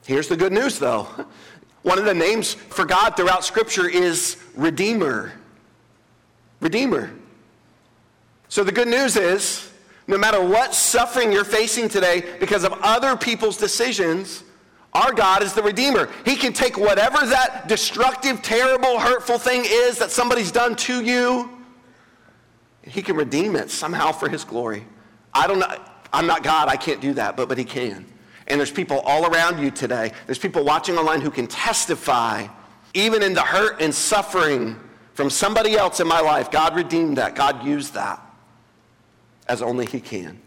Here's 0.05 0.27
the 0.27 0.37
good 0.37 0.53
news, 0.53 0.81
though. 0.81 1.07
One 1.83 1.97
of 1.97 2.05
the 2.05 2.13
names 2.13 2.55
for 2.55 2.85
God 2.85 3.17
throughout 3.17 3.45
Scripture 3.45 3.89
is 3.89 4.37
Redeemer. 4.57 5.33
Redeemer. 6.59 7.13
So 8.49 8.65
the 8.65 8.73
good 8.73 8.89
news 8.89 9.15
is 9.15 9.71
no 10.09 10.19
matter 10.19 10.45
what 10.45 10.75
suffering 10.75 11.31
you're 11.31 11.45
facing 11.45 11.89
today 11.89 12.25
because 12.41 12.65
of 12.65 12.73
other 12.83 13.17
people's 13.17 13.57
decisions, 13.57 14.43
our 14.93 15.13
God 15.13 15.43
is 15.43 15.53
the 15.55 15.63
Redeemer. 15.63 16.09
He 16.25 16.35
can 16.37 16.53
take 16.53 16.77
whatever 16.77 17.25
that 17.27 17.69
destructive, 17.69 18.43
terrible, 18.43 18.99
hurtful 18.99 19.39
thing 19.39 19.63
is 19.65 19.99
that 19.99 20.11
somebody's 20.11 20.51
done 20.51 20.75
to 20.77 21.05
you, 21.05 21.51
He 22.83 23.03
can 23.03 23.17
redeem 23.17 23.55
it 23.55 23.71
somehow 23.71 24.11
for 24.13 24.29
His 24.29 24.45
glory. 24.45 24.85
I 25.33 25.47
don't 25.47 25.61
know. 25.61 25.77
I'm 26.13 26.27
not 26.27 26.43
God. 26.43 26.69
I 26.69 26.77
can't 26.77 27.01
do 27.01 27.15
that, 27.15 27.37
but, 27.37 27.49
but 27.49 27.57
He 27.57 27.65
can. 27.65 28.05
And 28.49 28.59
there's 28.59 28.73
people 28.73 28.99
all 29.01 29.27
around 29.27 29.63
you 29.63 29.71
today. 29.71 30.11
There's 30.27 30.39
people 30.39 30.65
watching 30.65 30.97
online 30.97 31.21
who 31.21 31.31
can 31.31 31.47
testify, 31.47 32.49
even 32.95 33.23
in 33.23 33.33
the 33.33 33.43
hurt 33.43 33.81
and 33.81 33.95
suffering 33.95 34.77
from 35.15 35.31
somebody 35.31 35.77
else 35.77 36.01
in 36.01 36.09
my 36.09 36.21
life. 36.21 36.51
God 36.51 36.75
redeemed 36.75 37.19
that. 37.19 37.37
God 37.37 37.65
used 37.65 37.95
that 37.95 38.21
as 39.47 39.63
only 39.63 39.87
He 39.87 40.01
can. 40.01 40.41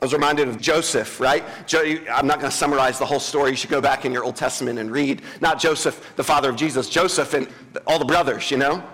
I 0.00 0.04
was 0.04 0.12
reminded 0.12 0.48
of 0.48 0.60
Joseph, 0.60 1.20
right? 1.20 1.42
I'm 1.72 2.26
not 2.26 2.38
going 2.38 2.50
to 2.50 2.56
summarize 2.56 2.98
the 2.98 3.06
whole 3.06 3.20
story. 3.20 3.50
You 3.50 3.56
should 3.56 3.70
go 3.70 3.80
back 3.80 4.04
in 4.04 4.12
your 4.12 4.24
Old 4.24 4.36
Testament 4.36 4.78
and 4.78 4.90
read. 4.90 5.22
Not 5.40 5.58
Joseph, 5.58 6.14
the 6.16 6.24
father 6.24 6.50
of 6.50 6.56
Jesus, 6.56 6.90
Joseph 6.90 7.32
and 7.32 7.48
all 7.86 7.98
the 7.98 8.04
brothers, 8.04 8.50
you 8.50 8.58
know? 8.58 8.84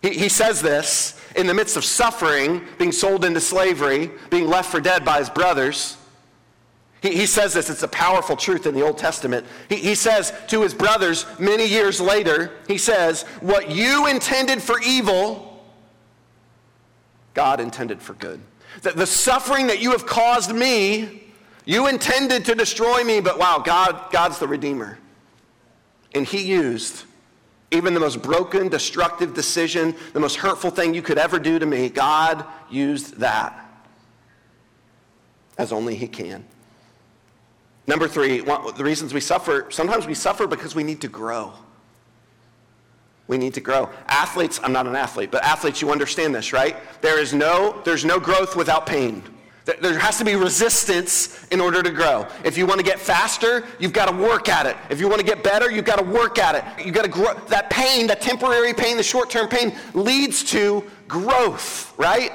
He, 0.00 0.10
he 0.10 0.28
says 0.30 0.62
this 0.62 1.20
in 1.36 1.46
the 1.46 1.54
midst 1.54 1.76
of 1.76 1.84
suffering, 1.84 2.62
being 2.78 2.92
sold 2.92 3.26
into 3.26 3.40
slavery, 3.40 4.10
being 4.30 4.48
left 4.48 4.70
for 4.70 4.80
dead 4.80 5.04
by 5.04 5.18
his 5.18 5.28
brothers. 5.28 5.98
He, 7.02 7.14
he 7.14 7.26
says 7.26 7.52
this, 7.52 7.68
it's 7.68 7.82
a 7.82 7.88
powerful 7.88 8.36
truth 8.36 8.66
in 8.66 8.74
the 8.74 8.82
Old 8.82 8.96
Testament. 8.96 9.46
He, 9.68 9.76
he 9.76 9.94
says 9.94 10.32
to 10.48 10.62
his 10.62 10.72
brothers 10.72 11.26
many 11.38 11.66
years 11.66 12.00
later, 12.00 12.52
he 12.66 12.78
says, 12.78 13.22
What 13.40 13.70
you 13.70 14.06
intended 14.06 14.62
for 14.62 14.80
evil, 14.80 15.62
God 17.34 17.60
intended 17.60 18.00
for 18.00 18.14
good. 18.14 18.40
That 18.80 18.96
the 18.96 19.06
suffering 19.06 19.66
that 19.66 19.80
you 19.80 19.90
have 19.92 20.06
caused 20.06 20.54
me, 20.54 21.24
you 21.66 21.86
intended 21.88 22.46
to 22.46 22.54
destroy 22.54 23.04
me, 23.04 23.20
but 23.20 23.38
wow, 23.38 23.62
God, 23.64 24.10
God's 24.10 24.38
the 24.38 24.48
Redeemer. 24.48 24.98
And 26.14 26.26
He 26.26 26.42
used 26.42 27.04
even 27.70 27.94
the 27.94 28.00
most 28.00 28.22
broken, 28.22 28.68
destructive 28.68 29.34
decision, 29.34 29.94
the 30.12 30.20
most 30.20 30.36
hurtful 30.36 30.70
thing 30.70 30.92
you 30.94 31.02
could 31.02 31.18
ever 31.18 31.38
do 31.38 31.58
to 31.58 31.66
me, 31.66 31.88
God 31.88 32.44
used 32.70 33.18
that 33.18 33.58
as 35.58 35.72
only 35.72 35.94
He 35.94 36.06
can. 36.06 36.44
Number 37.86 38.06
three, 38.06 38.40
the 38.40 38.84
reasons 38.84 39.12
we 39.12 39.20
suffer, 39.20 39.66
sometimes 39.70 40.06
we 40.06 40.14
suffer 40.14 40.46
because 40.46 40.74
we 40.74 40.84
need 40.84 41.00
to 41.00 41.08
grow. 41.08 41.52
We 43.32 43.38
need 43.38 43.54
to 43.54 43.62
grow. 43.62 43.88
Athletes, 44.08 44.60
I'm 44.62 44.74
not 44.74 44.86
an 44.86 44.94
athlete, 44.94 45.30
but 45.30 45.42
athletes, 45.42 45.80
you 45.80 45.90
understand 45.90 46.34
this, 46.34 46.52
right? 46.52 46.76
There 47.00 47.18
is 47.18 47.32
no, 47.32 47.80
there's 47.82 48.04
no 48.04 48.20
growth 48.20 48.56
without 48.56 48.84
pain. 48.84 49.22
There 49.64 49.98
has 49.98 50.18
to 50.18 50.24
be 50.26 50.34
resistance 50.36 51.46
in 51.46 51.58
order 51.58 51.82
to 51.82 51.88
grow. 51.88 52.26
If 52.44 52.58
you 52.58 52.66
want 52.66 52.80
to 52.80 52.84
get 52.84 53.00
faster, 53.00 53.64
you've 53.78 53.94
got 53.94 54.10
to 54.10 54.14
work 54.14 54.50
at 54.50 54.66
it. 54.66 54.76
If 54.90 55.00
you 55.00 55.08
want 55.08 55.20
to 55.20 55.24
get 55.24 55.42
better, 55.42 55.70
you've 55.70 55.86
got 55.86 55.98
to 55.98 56.04
work 56.04 56.38
at 56.38 56.56
it. 56.56 56.84
You've 56.84 56.94
got 56.94 57.04
to 57.04 57.10
grow. 57.10 57.32
That 57.48 57.70
pain, 57.70 58.06
that 58.08 58.20
temporary 58.20 58.74
pain, 58.74 58.98
the 58.98 59.02
short 59.02 59.30
term 59.30 59.48
pain 59.48 59.74
leads 59.94 60.44
to 60.50 60.84
growth, 61.08 61.94
right? 61.96 62.32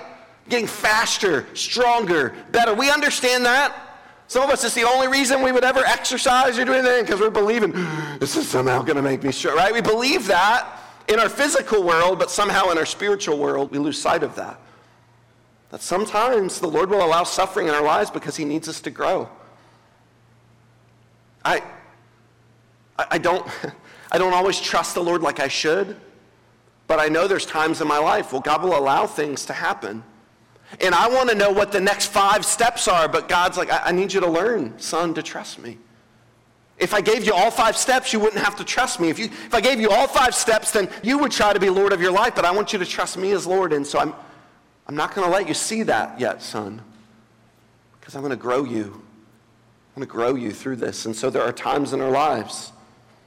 Getting 0.50 0.66
faster, 0.66 1.46
stronger, 1.54 2.34
better. 2.52 2.74
We 2.74 2.90
understand 2.90 3.46
that. 3.46 3.84
Some 4.30 4.44
of 4.44 4.50
us, 4.50 4.64
it's 4.66 4.74
the 4.74 4.84
only 4.84 5.08
reason 5.08 5.42
we 5.42 5.52
would 5.52 5.64
ever 5.64 5.86
exercise 5.86 6.58
or 6.58 6.66
do 6.66 6.74
anything 6.74 7.06
because 7.06 7.22
we're 7.22 7.30
believing 7.30 7.72
this 8.20 8.36
is 8.36 8.48
somehow 8.48 8.82
going 8.82 8.98
to 8.98 9.02
make 9.02 9.24
me 9.24 9.32
strong, 9.32 9.56
right? 9.56 9.72
We 9.72 9.80
believe 9.80 10.28
that 10.28 10.77
in 11.08 11.20
our 11.20 11.30
physical 11.30 11.84
world, 11.84 12.20
but 12.20 12.30
somehow 12.30 12.70
in 12.70 12.78
our 12.78 12.86
spiritual 12.86 13.38
world, 13.38 13.72
we 13.72 13.78
lose 13.78 14.00
sight 14.00 14.24
of 14.24 14.36
that. 14.36 14.60
That 15.70 15.82
sometimes 15.82 16.60
the 16.60 16.68
Lord 16.68 16.90
will 16.90 17.04
allow 17.04 17.24
suffering 17.24 17.68
in 17.68 17.74
our 17.74 17.84
lives 17.84 18.10
because 18.10 18.36
He 18.36 18.46
needs 18.46 18.68
us 18.68 18.82
to 18.82 18.90
grow. 18.90 19.30
I, 21.44 21.62
I, 22.98 23.18
don't, 23.18 23.48
I 24.12 24.18
don't 24.18 24.34
always 24.34 24.60
trust 24.60 24.96
the 24.96 25.04
Lord 25.04 25.22
like 25.22 25.40
I 25.40 25.48
should, 25.48 25.98
but 26.88 27.00
I 27.00 27.08
know 27.08 27.28
there's 27.28 27.46
times 27.46 27.82
in 27.82 27.88
my 27.88 28.00
life 28.00 28.32
where 28.32 28.42
God 28.42 28.64
will 28.64 28.78
allow 28.78 29.08
things 29.08 29.46
to 29.46 29.54
happen 29.54 30.04
and 30.82 30.94
I 30.94 31.08
want 31.08 31.30
to 31.30 31.36
know 31.36 31.52
what 31.52 31.72
the 31.72 31.80
next 31.80 32.08
five 32.08 32.46
steps 32.46 32.88
are, 32.88 33.08
but 33.08 33.30
God's 33.30 33.58
like, 33.58 33.72
I, 33.72 33.84
I 33.86 33.92
need 33.92 34.12
you 34.12 34.20
to 34.20 34.30
learn, 34.30 34.78
son, 34.80 35.14
to 35.14 35.24
trust 35.24 35.60
me. 35.60 35.78
If 36.80 36.94
I 36.94 37.02
gave 37.02 37.26
you 37.26 37.34
all 37.34 37.50
five 37.50 37.76
steps, 37.76 38.14
you 38.14 38.20
wouldn't 38.20 38.44
have 38.44 38.56
to 38.58 38.64
trust 38.64 39.00
me. 39.00 39.10
If, 39.10 39.18
you, 39.18 39.26
if 39.26 39.54
I 39.54 39.62
gave 39.62 39.80
you 39.80 39.90
all 39.90 40.08
five 40.08 40.36
steps, 40.36 40.72
then 40.72 40.90
you 41.02 41.18
would 41.18 41.32
try 41.32 41.52
to 41.52 41.60
be 41.60 41.70
Lord 41.70 41.92
of 41.92 42.02
your 42.02 42.12
life, 42.12 42.36
but 42.36 42.46
I 42.46 42.52
want 42.52 42.72
you 42.72 42.80
to 42.80 42.86
trust 42.86 43.18
me 43.18 43.32
as 43.32 43.48
Lord. 43.48 43.74
And 43.74 43.86
so 43.86 43.98
I'm, 43.98 44.14
I'm 44.88 44.96
not 44.96 45.16
going 45.16 45.28
to 45.28 45.34
let 45.34 45.48
you 45.48 45.56
see 45.56 45.84
that 45.84 46.20
yet, 46.20 46.42
son, 46.44 46.82
because 48.00 48.16
I'm 48.16 48.22
going 48.22 48.30
to 48.32 48.36
grow 48.36 48.64
you. 48.64 49.02
I'm 49.96 50.02
going 50.02 50.08
to 50.08 50.12
grow 50.12 50.36
you 50.36 50.52
through 50.52 50.76
this. 50.76 51.08
And 51.08 51.16
so 51.16 51.32
there 51.32 51.42
are 51.42 51.52
times 51.52 51.94
in 51.94 52.02
our 52.02 52.12
lives. 52.12 52.72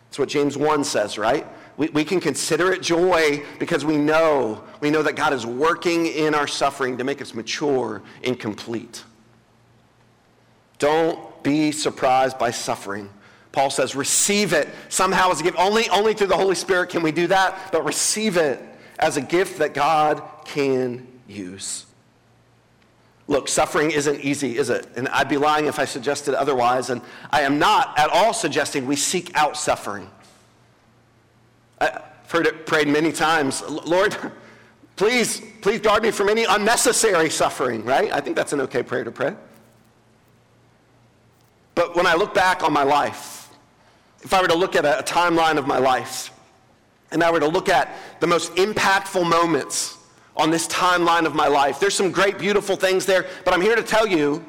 That's 0.07 0.21
what 0.21 0.29
James 0.29 0.57
1 0.57 0.85
says, 0.85 1.19
right? 1.19 1.45
We, 1.77 1.89
we 1.89 2.05
can 2.05 2.21
consider 2.21 2.73
it 2.73 2.83
joy 2.83 3.43
because 3.59 3.85
we 3.85 3.97
know, 3.97 4.63
we 4.81 4.91
know 4.91 5.03
that 5.03 5.17
God 5.17 5.33
is 5.33 5.45
working 5.45 6.07
in 6.07 6.35
our 6.35 6.47
suffering 6.47 6.99
to 6.99 7.05
make 7.05 7.21
us 7.21 7.35
mature 7.35 8.03
and 8.23 8.39
complete. 8.39 9.03
Don't 10.79 11.43
be 11.43 11.73
surprised 11.73 12.39
by 12.39 12.53
suffering. 12.53 13.11
Paul 13.53 13.71
says, 13.71 13.97
receive 13.97 14.53
it 14.53 14.69
somehow 14.89 15.31
as 15.31 15.41
a 15.41 15.43
gift. 15.43 15.59
Only, 15.59 15.89
only 15.91 16.15
through 16.15 16.29
the 16.29 16.37
Holy 16.37 16.55
Spirit 16.55 16.91
can 16.91 17.03
we 17.03 17.11
do 17.11 17.27
that, 17.27 17.73
but 17.73 17.85
receive 17.85 18.37
it 18.37 18.63
as 18.99 19.17
a 19.17 19.21
gift 19.21 19.59
that 19.59 19.75
God 19.75 20.23
can 20.45 21.07
use. 21.27 21.87
Look, 23.27 23.49
suffering 23.49 23.93
isn't 23.93 24.21
easy, 24.21 24.59
is 24.59 24.71
it? 24.71 24.89
And 24.97 25.09
I'd 25.09 25.29
be 25.29 25.37
lying 25.37 25.67
if 25.67 25.79
I 25.79 25.85
suggested 25.85 26.35
otherwise. 26.35 26.91
And 26.91 27.01
I 27.31 27.43
am 27.43 27.59
not 27.59 27.97
at 27.97 28.11
all 28.11 28.33
suggesting 28.33 28.87
we 28.87 28.97
seek 28.97 29.37
out 29.37 29.57
suffering. 29.57 30.11
I've 31.81 32.03
heard 32.29 32.47
it 32.47 32.67
prayed 32.67 32.89
many 32.89 33.13
times 33.13 33.63
Lord, 33.63 34.17
please, 34.97 35.43
please 35.61 35.81
guard 35.81 36.03
me 36.03 36.11
from 36.11 36.29
any 36.29 36.45
unnecessary 36.45 37.31
suffering, 37.31 37.85
right? 37.85 38.13
I 38.13 38.21
think 38.21 38.37
that's 38.37 38.53
an 38.53 38.61
okay 38.63 38.83
prayer 38.83 39.05
to 39.05 39.13
pray. 39.13 39.35
But 41.77 41.95
when 41.95 42.07
I 42.07 42.15
look 42.15 42.35
back 42.35 42.63
on 42.63 42.73
my 42.73 42.83
life, 42.83 43.40
if 44.23 44.35
I 44.35 44.43
were 44.43 44.49
to 44.49 44.55
look 44.55 44.77
at 44.77 44.85
a, 44.85 45.03
timeline 45.03 45.57
of 45.57 45.67
my 45.67 45.79
life, 45.79 46.31
and 47.11 47.23
I 47.23 47.31
were 47.31 47.41
to 47.41 47.49
look 47.49 47.69
at 47.69 47.95
the 48.21 48.27
most 48.27 48.55
impactful 48.55 49.29
moments 49.29 49.99
on 50.37 50.51
this 50.51 50.69
timeline 50.69 51.27
of 51.27 51.35
my 51.35 51.49
life, 51.49 51.81
there's 51.81 51.95
some 51.95 52.11
great, 52.11 52.39
beautiful 52.39 52.77
things 52.77 53.07
there, 53.07 53.27
but 53.45 53.53
I'm 53.55 53.61
here 53.61 53.77
to 53.77 53.83
tell 53.83 54.07
you 54.07 54.45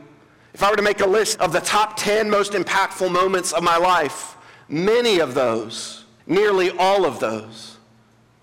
if 0.54 0.62
I 0.62 0.70
were 0.70 0.76
to 0.76 0.84
make 0.84 1.02
a 1.02 1.08
list 1.08 1.40
of 1.40 1.54
the 1.54 1.62
top 1.62 1.96
10 1.98 2.30
most 2.30 2.54
impactful 2.54 3.12
moments 3.12 3.54
of 3.54 3.64
my 3.64 3.78
life, 3.78 4.36
many 4.68 5.20
of 5.20 5.34
those 5.34 6.02
Nearly 6.32 6.72
all 6.72 7.06
of 7.06 7.20
those 7.20 7.78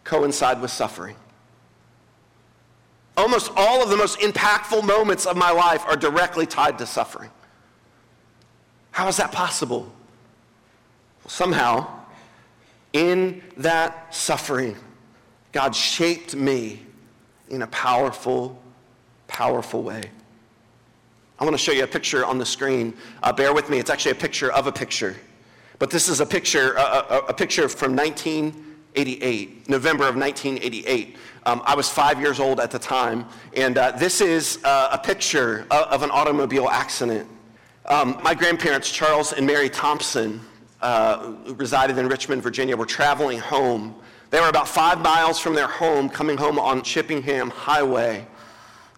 coincide 0.04 0.60
with 0.60 0.70
suffering. 0.70 1.16
Almost 3.16 3.50
all 3.56 3.82
of 3.82 3.88
the 3.88 3.96
most 3.96 4.20
impactful 4.20 4.84
moments 4.84 5.24
of 5.26 5.36
my 5.36 5.50
life 5.50 5.84
are 5.86 5.96
directly 5.96 6.46
tied 6.46 6.78
to 6.78 6.86
suffering. 6.86 7.30
How 8.90 9.08
is 9.08 9.16
that 9.16 9.32
possible? 9.32 9.90
Somehow, 11.28 11.86
in 12.94 13.42
that 13.58 14.14
suffering, 14.14 14.76
God 15.52 15.76
shaped 15.76 16.34
me 16.34 16.80
in 17.50 17.60
a 17.62 17.66
powerful, 17.66 18.60
powerful 19.26 19.82
way. 19.82 20.02
I 21.38 21.44
want 21.44 21.52
to 21.54 21.58
show 21.58 21.70
you 21.70 21.84
a 21.84 21.86
picture 21.86 22.24
on 22.24 22.38
the 22.38 22.46
screen. 22.46 22.94
Uh, 23.22 23.32
bear 23.32 23.52
with 23.52 23.68
me, 23.68 23.78
it's 23.78 23.90
actually 23.90 24.12
a 24.12 24.16
picture 24.16 24.50
of 24.52 24.66
a 24.66 24.72
picture. 24.72 25.16
But 25.78 25.90
this 25.90 26.08
is 26.08 26.20
a 26.20 26.26
picture, 26.26 26.72
a, 26.72 26.80
a, 26.80 27.18
a 27.28 27.34
picture 27.34 27.68
from 27.68 27.94
1988, 27.94 29.68
November 29.68 30.08
of 30.08 30.16
1988. 30.16 31.16
Um, 31.44 31.62
I 31.66 31.74
was 31.74 31.90
five 31.90 32.18
years 32.20 32.40
old 32.40 32.58
at 32.58 32.70
the 32.70 32.78
time, 32.78 33.26
and 33.54 33.76
uh, 33.76 33.92
this 33.92 34.22
is 34.22 34.64
uh, 34.64 34.88
a 34.92 34.98
picture 34.98 35.66
of, 35.70 35.88
of, 35.88 36.02
an 36.02 36.10
automobile 36.10 36.70
accident. 36.70 37.28
Um, 37.84 38.18
my 38.22 38.34
grandparents, 38.34 38.90
Charles 38.90 39.34
and 39.34 39.46
Mary 39.46 39.68
Thompson, 39.68 40.40
uh, 40.80 41.34
resided 41.56 41.98
in 41.98 42.08
Richmond, 42.08 42.42
Virginia, 42.42 42.76
were 42.76 42.86
traveling 42.86 43.38
home. 43.38 43.94
They 44.30 44.40
were 44.40 44.48
about 44.48 44.68
five 44.68 45.00
miles 45.00 45.38
from 45.38 45.54
their 45.54 45.66
home, 45.66 46.08
coming 46.08 46.36
home 46.36 46.58
on 46.58 46.82
Chippenham 46.82 47.50
Highway. 47.50 48.26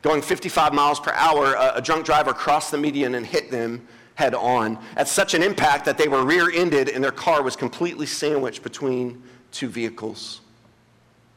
Going 0.02 0.22
55 0.22 0.72
miles 0.72 0.98
per 0.98 1.12
hour, 1.12 1.54
a, 1.54 1.74
a 1.76 1.82
drunk 1.82 2.06
driver 2.06 2.32
crossed 2.32 2.70
the 2.70 2.78
median 2.78 3.14
and 3.14 3.26
hit 3.26 3.50
them 3.50 3.86
head 4.14 4.34
on 4.34 4.78
at 4.96 5.08
such 5.08 5.32
an 5.32 5.42
impact 5.42 5.86
that 5.86 5.96
they 5.96 6.06
were 6.06 6.24
rear 6.24 6.50
ended 6.50 6.90
and 6.90 7.02
their 7.02 7.10
car 7.10 7.42
was 7.42 7.56
completely 7.56 8.04
sandwiched 8.04 8.62
between 8.62 9.22
two 9.50 9.68
vehicles. 9.68 10.42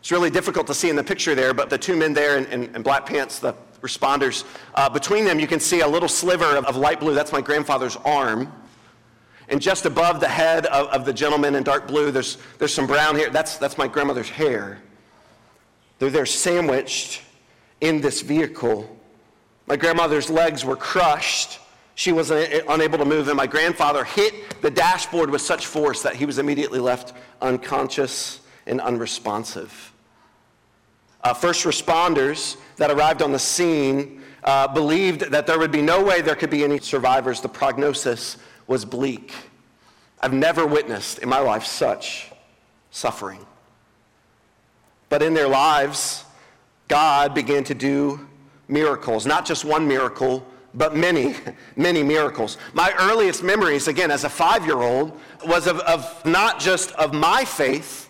It's 0.01 0.11
really 0.11 0.29
difficult 0.29 0.67
to 0.67 0.73
see 0.73 0.89
in 0.89 0.97
the 0.97 1.03
picture 1.03 1.33
there, 1.33 1.53
but 1.53 1.69
the 1.69 1.77
two 1.77 1.95
men 1.95 2.13
there 2.13 2.37
in, 2.37 2.45
in, 2.47 2.75
in 2.75 2.81
black 2.83 3.05
pants, 3.05 3.39
the 3.39 3.55
responders, 3.81 4.43
uh, 4.75 4.89
between 4.89 5.23
them 5.23 5.39
you 5.39 5.47
can 5.47 5.61
see 5.61 5.79
a 5.79 5.87
little 5.87 6.09
sliver 6.09 6.57
of, 6.57 6.65
of, 6.65 6.75
light 6.75 6.99
blue. 6.99 7.13
That's 7.13 7.31
my 7.31 7.39
grandfather's 7.39 7.95
arm. 7.97 8.51
And 9.49 9.61
just 9.61 9.85
above 9.85 10.19
the 10.19 10.27
head 10.27 10.65
of, 10.67 10.87
of 10.87 11.05
the 11.05 11.13
gentleman 11.13 11.55
in 11.55 11.63
dark 11.63 11.87
blue, 11.87 12.11
there's, 12.11 12.37
there's 12.59 12.73
some 12.73 12.87
brown 12.87 13.15
hair. 13.15 13.29
That's, 13.29 13.57
that's 13.57 13.77
my 13.77 13.87
grandmother's 13.87 14.29
hair. 14.29 14.81
They're 15.99 16.09
there 16.09 16.25
sandwiched 16.25 17.21
in 17.81 18.01
this 18.01 18.21
vehicle. 18.21 18.97
My 19.67 19.75
grandmother's 19.75 20.29
legs 20.29 20.63
were 20.65 20.75
crushed 20.75 21.59
she 21.95 22.11
was 22.11 22.31
unable 22.31 22.97
to 22.97 23.05
move, 23.05 23.27
and 23.27 23.37
my 23.37 23.45
grandfather 23.45 24.03
hit 24.03 24.61
the 24.61 24.71
dashboard 24.71 25.29
with 25.29 25.41
such 25.41 25.67
force 25.67 26.01
that 26.01 26.15
he 26.15 26.25
was 26.25 26.39
immediately 26.39 26.79
left 26.79 27.13
unconscious 27.41 28.41
and 28.65 28.81
unresponsive. 28.81 29.93
Uh, 31.23 31.33
first 31.33 31.65
responders 31.65 32.57
that 32.77 32.89
arrived 32.89 33.21
on 33.21 33.31
the 33.31 33.39
scene 33.39 34.21
uh, 34.43 34.67
believed 34.67 35.21
that 35.31 35.45
there 35.45 35.59
would 35.59 35.71
be 35.71 35.81
no 35.81 36.03
way 36.03 36.21
there 36.21 36.35
could 36.35 36.49
be 36.49 36.63
any 36.63 36.79
survivors. 36.79 37.41
The 37.41 37.49
prognosis 37.49 38.37
was 38.67 38.85
bleak. 38.85 39.33
I've 40.21 40.33
never 40.33 40.65
witnessed 40.65 41.19
in 41.19 41.29
my 41.29 41.39
life 41.39 41.65
such 41.65 42.31
suffering. 42.91 43.45
But 45.09 45.21
in 45.21 45.33
their 45.33 45.47
lives, 45.47 46.23
God 46.87 47.33
began 47.33 47.63
to 47.65 47.73
do 47.73 48.27
miracles, 48.67 49.25
not 49.25 49.45
just 49.45 49.65
one 49.65 49.87
miracle, 49.87 50.45
but 50.73 50.95
many, 50.95 51.35
many 51.75 52.03
miracles. 52.03 52.57
My 52.73 52.93
earliest 52.99 53.43
memories, 53.43 53.87
again, 53.87 54.11
as 54.11 54.23
a 54.23 54.29
five 54.29 54.65
year 54.65 54.81
old, 54.81 55.19
was 55.45 55.67
of, 55.67 55.79
of, 55.81 56.25
not 56.25 56.59
just 56.59 56.91
of 56.93 57.13
my 57.13 57.45
faith, 57.45 58.09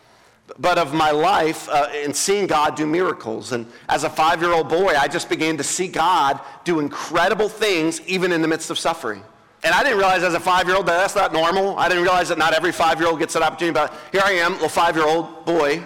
but 0.59 0.77
of 0.77 0.93
my 0.93 1.11
life 1.11 1.67
uh, 1.69 1.87
in 2.03 2.13
seeing 2.13 2.47
God 2.47 2.75
do 2.75 2.85
miracles. 2.85 3.53
And 3.53 3.65
as 3.89 4.03
a 4.03 4.09
five 4.09 4.41
year 4.41 4.51
old 4.51 4.69
boy, 4.69 4.93
I 4.95 5.07
just 5.07 5.29
began 5.29 5.57
to 5.57 5.63
see 5.63 5.87
God 5.87 6.39
do 6.63 6.79
incredible 6.79 7.49
things, 7.49 8.01
even 8.07 8.31
in 8.31 8.41
the 8.41 8.47
midst 8.47 8.69
of 8.69 8.77
suffering. 8.77 9.23
And 9.63 9.73
I 9.73 9.81
didn't 9.81 9.97
realize 9.97 10.23
as 10.23 10.33
a 10.33 10.39
five 10.39 10.67
year 10.67 10.75
old 10.75 10.87
that 10.87 10.97
that's 10.97 11.15
not 11.15 11.31
normal. 11.31 11.77
I 11.77 11.87
didn't 11.87 12.03
realize 12.03 12.29
that 12.29 12.37
not 12.37 12.53
every 12.53 12.71
five 12.71 12.99
year 12.99 13.09
old 13.09 13.19
gets 13.19 13.33
that 13.33 13.43
opportunity. 13.43 13.73
But 13.73 13.93
here 14.11 14.21
I 14.23 14.33
am, 14.33 14.61
a 14.63 14.69
five 14.69 14.95
year 14.95 15.07
old 15.07 15.45
boy, 15.45 15.83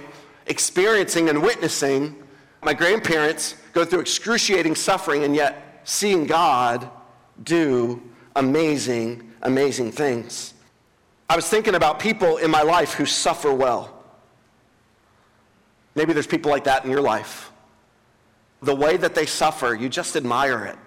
experiencing 0.47 1.29
and 1.29 1.41
witnessing 1.41 2.15
my 2.63 2.73
grandparents 2.73 3.55
go 3.73 3.85
through 3.85 3.99
excruciating 3.99 4.75
suffering 4.75 5.23
and 5.23 5.35
yet 5.35 5.81
seeing 5.83 6.25
God 6.25 6.89
do 7.43 8.01
amazing, 8.35 9.31
amazing 9.41 9.91
things. 9.91 10.53
I 11.29 11.35
was 11.35 11.47
thinking 11.47 11.75
about 11.75 11.99
people 11.99 12.37
in 12.37 12.49
my 12.49 12.61
life 12.61 12.93
who 12.93 13.05
suffer 13.05 13.53
well. 13.53 13.93
Maybe 15.95 16.13
there's 16.13 16.27
people 16.27 16.51
like 16.51 16.63
that 16.65 16.83
in 16.83 16.91
your 16.91 17.01
life. 17.01 17.51
The 18.61 18.75
way 18.75 18.97
that 18.97 19.13
they 19.13 19.25
suffer, 19.25 19.75
you 19.75 19.89
just 19.89 20.15
admire 20.15 20.65
it. 20.65 20.77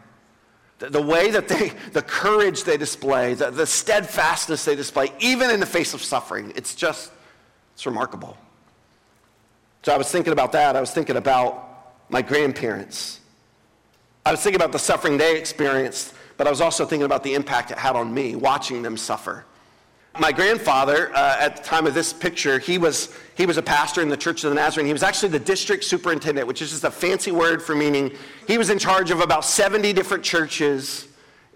The, 0.81 1.03
way 1.03 1.31
that 1.31 1.47
they, 1.47 1.73
the 1.93 2.01
courage 2.01 2.64
they 2.64 2.79
display, 2.79 3.35
the, 3.35 3.51
the 3.51 3.66
steadfastness 3.66 4.64
they 4.64 4.75
display, 4.75 5.12
even 5.21 5.51
in 5.51 5.61
the 5.61 5.66
face 5.66 5.93
of 5.93 6.03
suffering, 6.03 6.55
it's 6.57 6.75
just, 6.75 7.12
it's 7.75 7.85
remarkable. 7.85 8.37
So 9.83 9.93
I 9.93 9.99
was 9.99 10.11
thinking 10.11 10.33
about 10.33 10.53
that. 10.53 10.77
I 10.77 10.81
was 10.81 10.90
thinking 10.90 11.16
about 11.16 11.93
my 12.09 12.23
grandparents. 12.23 13.21
I 14.25 14.31
was 14.31 14.40
thinking 14.40 14.61
about 14.61 14.73
the 14.73 14.79
suffering 14.79 15.19
they 15.19 15.38
experienced, 15.38 16.14
but 16.38 16.47
I 16.47 16.51
was 16.51 16.62
also 16.62 16.87
thinking 16.87 17.05
about 17.05 17.25
the 17.25 17.35
impact 17.35 17.71
it 17.71 17.79
had 17.79 17.95
on 17.95 18.12
me, 18.12 18.35
watching 18.35 18.81
them 18.81 18.97
suffer. 18.97 19.45
My 20.18 20.33
grandfather, 20.33 21.14
uh, 21.14 21.37
at 21.38 21.57
the 21.57 21.62
time 21.62 21.87
of 21.87 21.94
this 21.94 22.12
picture, 22.12 22.59
he 22.59 22.79
was, 22.79 23.14
he 23.37 23.46
was 23.46 23.57
a 23.59 23.62
pastor 23.62 24.03
in 24.03 24.09
the 24.09 24.16
Church 24.16 24.42
of 24.42 24.51
the 24.51 24.57
Nazarene. 24.57 24.87
He 24.87 24.92
was 24.92 25.05
actually 25.05 25.29
the 25.29 25.38
district 25.38 25.85
superintendent, 25.85 26.49
which 26.49 26.61
is 26.62 26.70
just 26.70 26.85
a 26.85 26.90
fancy 26.90 27.31
word 27.31 27.62
for 27.62 27.77
meaning 27.77 28.11
he 28.49 28.59
was 28.59 28.70
in 28.70 28.79
charge 28.79 29.12
of 29.12 29.20
about 29.20 29.44
70 29.44 29.92
different 29.92 30.25
churches 30.25 31.07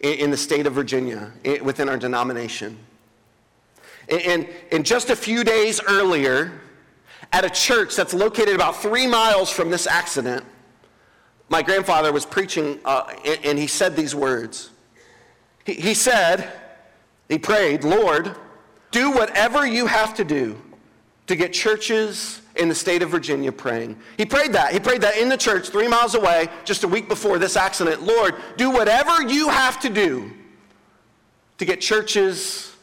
in, 0.02 0.14
in 0.14 0.30
the 0.30 0.36
state 0.36 0.66
of 0.66 0.72
Virginia 0.72 1.32
within 1.62 1.88
our 1.88 1.96
denomination. 1.96 2.78
And, 4.08 4.22
and, 4.22 4.48
and 4.70 4.86
just 4.86 5.10
a 5.10 5.16
few 5.16 5.42
days 5.42 5.80
earlier, 5.88 6.60
at 7.32 7.44
a 7.44 7.50
church 7.50 7.96
that's 7.96 8.14
located 8.14 8.54
about 8.54 8.76
three 8.76 9.06
miles 9.06 9.50
from 9.50 9.70
this 9.70 9.88
accident, 9.88 10.44
my 11.48 11.62
grandfather 11.62 12.12
was 12.12 12.24
preaching 12.24 12.78
uh, 12.84 13.12
and, 13.24 13.44
and, 13.44 13.58
he 13.58 13.66
said 13.66 13.96
these 13.96 14.14
words. 14.14 14.70
He, 15.64 15.74
he 15.74 15.94
said, 15.94 16.52
he 17.28 17.38
prayed, 17.38 17.84
Lord, 17.84 18.36
do 18.94 19.10
whatever 19.10 19.66
you 19.66 19.86
have 19.86 20.14
to 20.14 20.24
do 20.24 20.56
to 21.26 21.34
get 21.34 21.52
churches 21.52 22.40
in 22.54 22.68
the 22.68 22.74
state 22.74 23.02
of 23.02 23.10
Virginia 23.10 23.50
praying. 23.50 23.98
He 24.16 24.24
prayed 24.24 24.52
that. 24.52 24.72
He 24.72 24.78
prayed 24.78 25.00
that 25.00 25.18
in 25.18 25.28
the 25.28 25.36
church 25.36 25.68
three 25.68 25.88
miles 25.88 26.14
away 26.14 26.48
just 26.64 26.84
a 26.84 26.88
week 26.88 27.08
before 27.08 27.38
this 27.38 27.56
accident. 27.56 28.04
Lord, 28.04 28.36
do 28.56 28.70
whatever 28.70 29.20
you 29.20 29.48
have 29.48 29.80
to 29.80 29.90
do 29.90 30.30
to 31.58 31.64
get 31.64 31.80
churches 31.80 32.76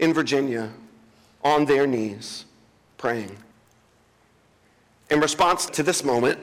in 0.00 0.12
Virginia 0.12 0.72
on 1.44 1.64
their 1.64 1.86
knees 1.86 2.46
praying. 2.98 3.36
In 5.10 5.20
response 5.20 5.66
to 5.66 5.84
this 5.84 6.02
moment, 6.02 6.40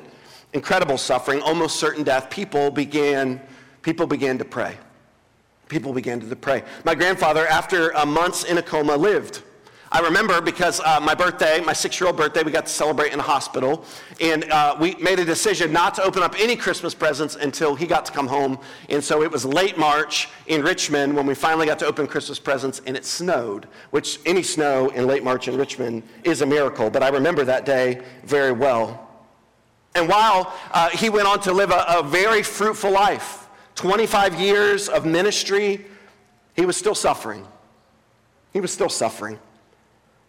incredible 0.54 0.98
suffering, 0.98 1.42
almost 1.42 1.82
certain 1.82 2.04
death, 2.04 2.30
people 2.30 2.72
began, 2.72 3.42
people 3.82 4.08
began 4.08 4.38
to 4.38 4.46
pray. 4.46 4.78
People 5.72 5.94
began 5.94 6.20
to 6.20 6.36
pray. 6.36 6.64
My 6.84 6.94
grandfather, 6.96 7.48
after 7.48 7.96
uh, 7.96 8.06
months 8.06 8.44
in 8.44 8.58
a 8.58 8.62
coma, 8.62 8.98
lived. 8.98 9.42
I 9.90 10.02
remember 10.02 10.42
because 10.42 10.82
uh, 10.82 11.00
my 11.00 11.16
birthday, 11.16 11.62
my 11.62 11.72
six 11.72 11.98
year 11.98 12.08
old 12.08 12.18
birthday, 12.18 12.44
we 12.44 12.52
got 12.52 12.66
to 12.66 12.72
celebrate 12.74 13.14
in 13.14 13.20
a 13.20 13.24
hospital. 13.24 13.86
And 14.20 14.52
uh, 14.52 14.76
we 14.78 14.96
made 14.96 15.20
a 15.20 15.24
decision 15.24 15.72
not 15.72 15.96
to 15.96 16.04
open 16.04 16.24
up 16.24 16.36
any 16.38 16.58
Christmas 16.58 16.94
presents 16.94 17.36
until 17.36 17.74
he 17.74 17.88
got 17.88 18.06
to 18.06 18.12
come 18.12 18.28
home. 18.28 18.60
And 18.90 19.02
so 19.02 19.24
it 19.24 19.32
was 19.32 19.46
late 19.46 19.78
March 19.78 20.28
in 20.48 20.62
Richmond 20.62 21.16
when 21.16 21.26
we 21.26 21.36
finally 21.36 21.68
got 21.68 21.80
to 21.80 21.86
open 21.86 22.06
Christmas 22.06 22.38
presents, 22.38 22.82
and 22.86 22.98
it 22.98 23.06
snowed, 23.06 23.70
which 23.92 24.20
any 24.26 24.44
snow 24.44 24.90
in 24.90 25.08
late 25.08 25.24
March 25.24 25.48
in 25.48 25.56
Richmond 25.56 26.04
is 26.26 26.42
a 26.42 26.46
miracle. 26.46 26.90
But 26.90 27.02
I 27.02 27.08
remember 27.08 27.46
that 27.46 27.66
day 27.66 28.02
very 28.26 28.52
well. 28.52 29.08
And 29.96 30.10
while 30.10 30.54
uh, 30.74 30.90
he 30.90 31.10
went 31.10 31.30
on 31.30 31.40
to 31.44 31.54
live 31.54 31.72
a, 31.72 31.86
a 31.88 32.04
very 32.04 32.44
fruitful 32.44 32.92
life, 32.92 33.41
25 33.82 34.40
years 34.40 34.90
of 34.90 35.08
ministry, 35.08 35.84
he 36.56 36.68
was 36.68 36.78
still 36.78 36.94
suffering. 36.94 37.48
He 38.54 38.62
was 38.62 38.72
still 38.72 38.90
suffering. 38.90 39.40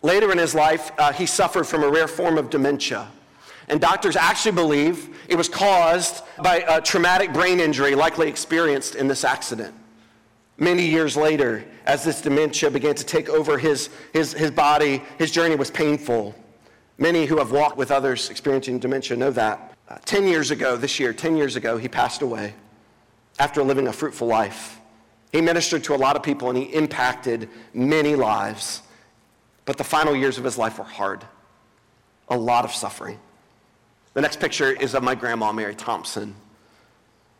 Later 0.01 0.33
in 0.33 0.39
his 0.39 0.55
life, 0.55 0.91
uh, 0.97 1.13
he 1.13 1.27
suffered 1.27 1.65
from 1.65 1.83
a 1.83 1.91
rare 1.91 2.09
form 2.09 2.39
of 2.39 2.49
dementia. 2.49 3.09
And 3.69 3.79
doctors 3.79 4.17
actually 4.17 4.53
believe 4.53 5.19
it 5.29 5.37
was 5.37 5.51
caused 5.51 6.25
by 6.43 6.65
a 6.67 6.81
traumatic 6.81 7.35
brain 7.35 7.61
injury 7.61 7.95
likely 7.95 8.27
experienced 8.27 8.95
in 8.95 9.07
this 9.07 9.23
accident. 9.23 9.75
Many 10.57 10.87
years 10.87 11.15
later, 11.15 11.63
as 11.85 12.03
this 12.03 12.23
dementia 12.23 12.71
began 12.71 12.95
to 12.95 13.05
take 13.05 13.29
over 13.29 13.59
his, 13.59 13.91
his, 14.15 14.33
his 14.33 14.51
body, 14.51 15.03
his 15.19 15.31
journey 15.31 15.57
was 15.57 15.71
painful. 15.71 16.35
Many 16.97 17.27
who 17.27 17.37
have 17.37 17.53
walked 17.53 17.77
with 17.77 17.91
others 17.91 18.31
experiencing 18.31 18.79
dementia 18.79 19.15
know 19.19 19.31
that. 19.33 19.75
Uh, 19.91 19.99
10 20.07 20.27
years 20.27 20.51
ago, 20.51 20.75
this 20.75 20.99
year, 20.99 21.13
10 21.13 21.37
years 21.37 21.55
ago, 21.55 21.77
he 21.77 21.87
passed 21.87 22.23
away 22.23 22.55
after 23.39 23.63
living 23.63 23.89
a 23.89 23.93
fruitful 23.93 24.27
life. 24.27 24.81
He 25.33 25.41
ministered 25.41 25.85
to 25.85 25.95
a 25.95 25.97
lot 25.97 26.17
of 26.17 26.23
people 26.23 26.49
and 26.49 26.59
he 26.59 26.65
impacted 26.65 27.49
many 27.73 28.15
lives. 28.15 28.83
But 29.65 29.79
the 29.79 29.85
final 29.85 30.15
years 30.15 30.39
of 30.39 30.45
his 30.45 30.59
life 30.59 30.79
were 30.79 30.85
hard, 30.85 31.25
a 32.29 32.37
lot 32.37 32.65
of 32.65 32.73
suffering. 32.73 33.19
The 34.15 34.21
next 34.21 34.41
picture 34.41 34.73
is 34.73 34.95
of 34.95 35.03
my 35.03 35.15
grandma, 35.15 35.53
Mary 35.53 35.75
Thompson. 35.75 36.35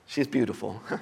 She's 0.07 0.27
beautiful. 0.27 0.81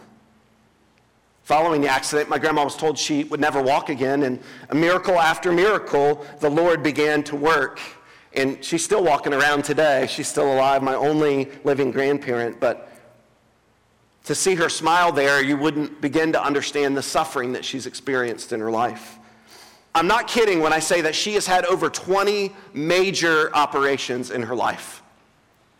Following 1.44 1.80
the 1.80 1.88
accident, 1.88 2.28
my 2.28 2.38
grandma 2.38 2.64
was 2.64 2.76
told 2.76 2.98
she 2.98 3.24
would 3.24 3.40
never 3.40 3.60
walk 3.62 3.88
again, 3.88 4.22
and 4.22 4.40
a 4.68 4.74
miracle 4.74 5.18
after 5.18 5.52
miracle, 5.52 6.24
the 6.40 6.50
Lord 6.50 6.82
began 6.82 7.22
to 7.24 7.36
work. 7.36 7.80
And 8.32 8.64
she's 8.64 8.84
still 8.84 9.02
walking 9.02 9.34
around 9.34 9.64
today. 9.64 10.06
She's 10.08 10.28
still 10.28 10.52
alive, 10.52 10.82
my 10.82 10.94
only 10.94 11.50
living 11.64 11.90
grandparent. 11.90 12.60
But 12.60 12.89
to 14.24 14.34
see 14.34 14.54
her 14.54 14.68
smile 14.68 15.12
there, 15.12 15.42
you 15.42 15.56
wouldn't 15.56 16.00
begin 16.00 16.32
to 16.32 16.42
understand 16.42 16.96
the 16.96 17.02
suffering 17.02 17.52
that 17.52 17.64
she's 17.64 17.86
experienced 17.86 18.52
in 18.52 18.60
her 18.60 18.70
life. 18.70 19.18
I'm 19.94 20.06
not 20.06 20.28
kidding 20.28 20.60
when 20.60 20.72
I 20.72 20.78
say 20.78 21.00
that 21.00 21.14
she 21.14 21.34
has 21.34 21.46
had 21.46 21.64
over 21.64 21.90
20 21.90 22.54
major 22.72 23.54
operations 23.54 24.30
in 24.30 24.42
her 24.42 24.54
life. 24.54 25.02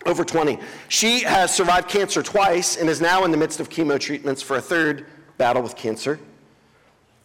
Over 0.07 0.25
20. 0.25 0.59
She 0.89 1.21
has 1.21 1.55
survived 1.55 1.89
cancer 1.89 2.23
twice 2.23 2.77
and 2.77 2.89
is 2.89 3.01
now 3.01 3.25
in 3.25 3.31
the 3.31 3.37
midst 3.37 3.61
of 3.61 3.69
chemo 3.69 4.01
treatments 4.01 4.43
for 4.43 4.57
a 4.57 4.61
third 4.61 5.07
battle 5.37 5.63
with 5.63 5.77
cancer. 5.77 6.19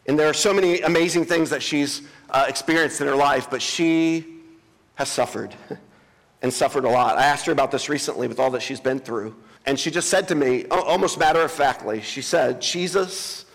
And 0.07 0.19
there 0.19 0.29
are 0.29 0.33
so 0.33 0.53
many 0.53 0.81
amazing 0.81 1.25
things 1.25 1.49
that 1.49 1.63
she's 1.63 2.03
uh, 2.29 2.45
experienced 2.47 3.01
in 3.01 3.07
her 3.07 3.15
life, 3.15 3.49
but 3.49 3.61
she 3.61 4.41
has 4.95 5.09
suffered 5.09 5.55
and 6.41 6.53
suffered 6.53 6.83
a 6.83 6.89
lot. 6.89 7.17
I 7.17 7.25
asked 7.25 7.45
her 7.47 7.51
about 7.51 7.71
this 7.71 7.89
recently 7.89 8.27
with 8.27 8.39
all 8.39 8.51
that 8.51 8.61
she's 8.61 8.79
been 8.79 8.99
through. 8.99 9.35
And 9.65 9.79
she 9.79 9.89
just 9.89 10.09
said 10.09 10.27
to 10.27 10.35
me, 10.35 10.65
almost 10.65 11.17
matter 11.17 11.41
of 11.41 11.51
factly, 11.51 12.01
she 12.01 12.21
said, 12.21 12.61
Jesus 12.61 13.45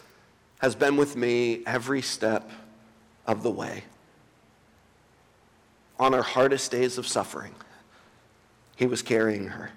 has 0.59 0.75
been 0.75 0.96
with 0.96 1.16
me 1.16 1.62
every 1.66 2.03
step 2.03 2.51
of 3.27 3.42
the 3.42 3.51
way. 3.51 3.85
On 5.99 6.12
our 6.14 6.23
hardest 6.23 6.70
days 6.70 6.99
of 6.99 7.07
suffering, 7.07 7.55
He 8.77 8.87
was 8.87 9.03
carrying 9.03 9.49
her. 9.49 9.70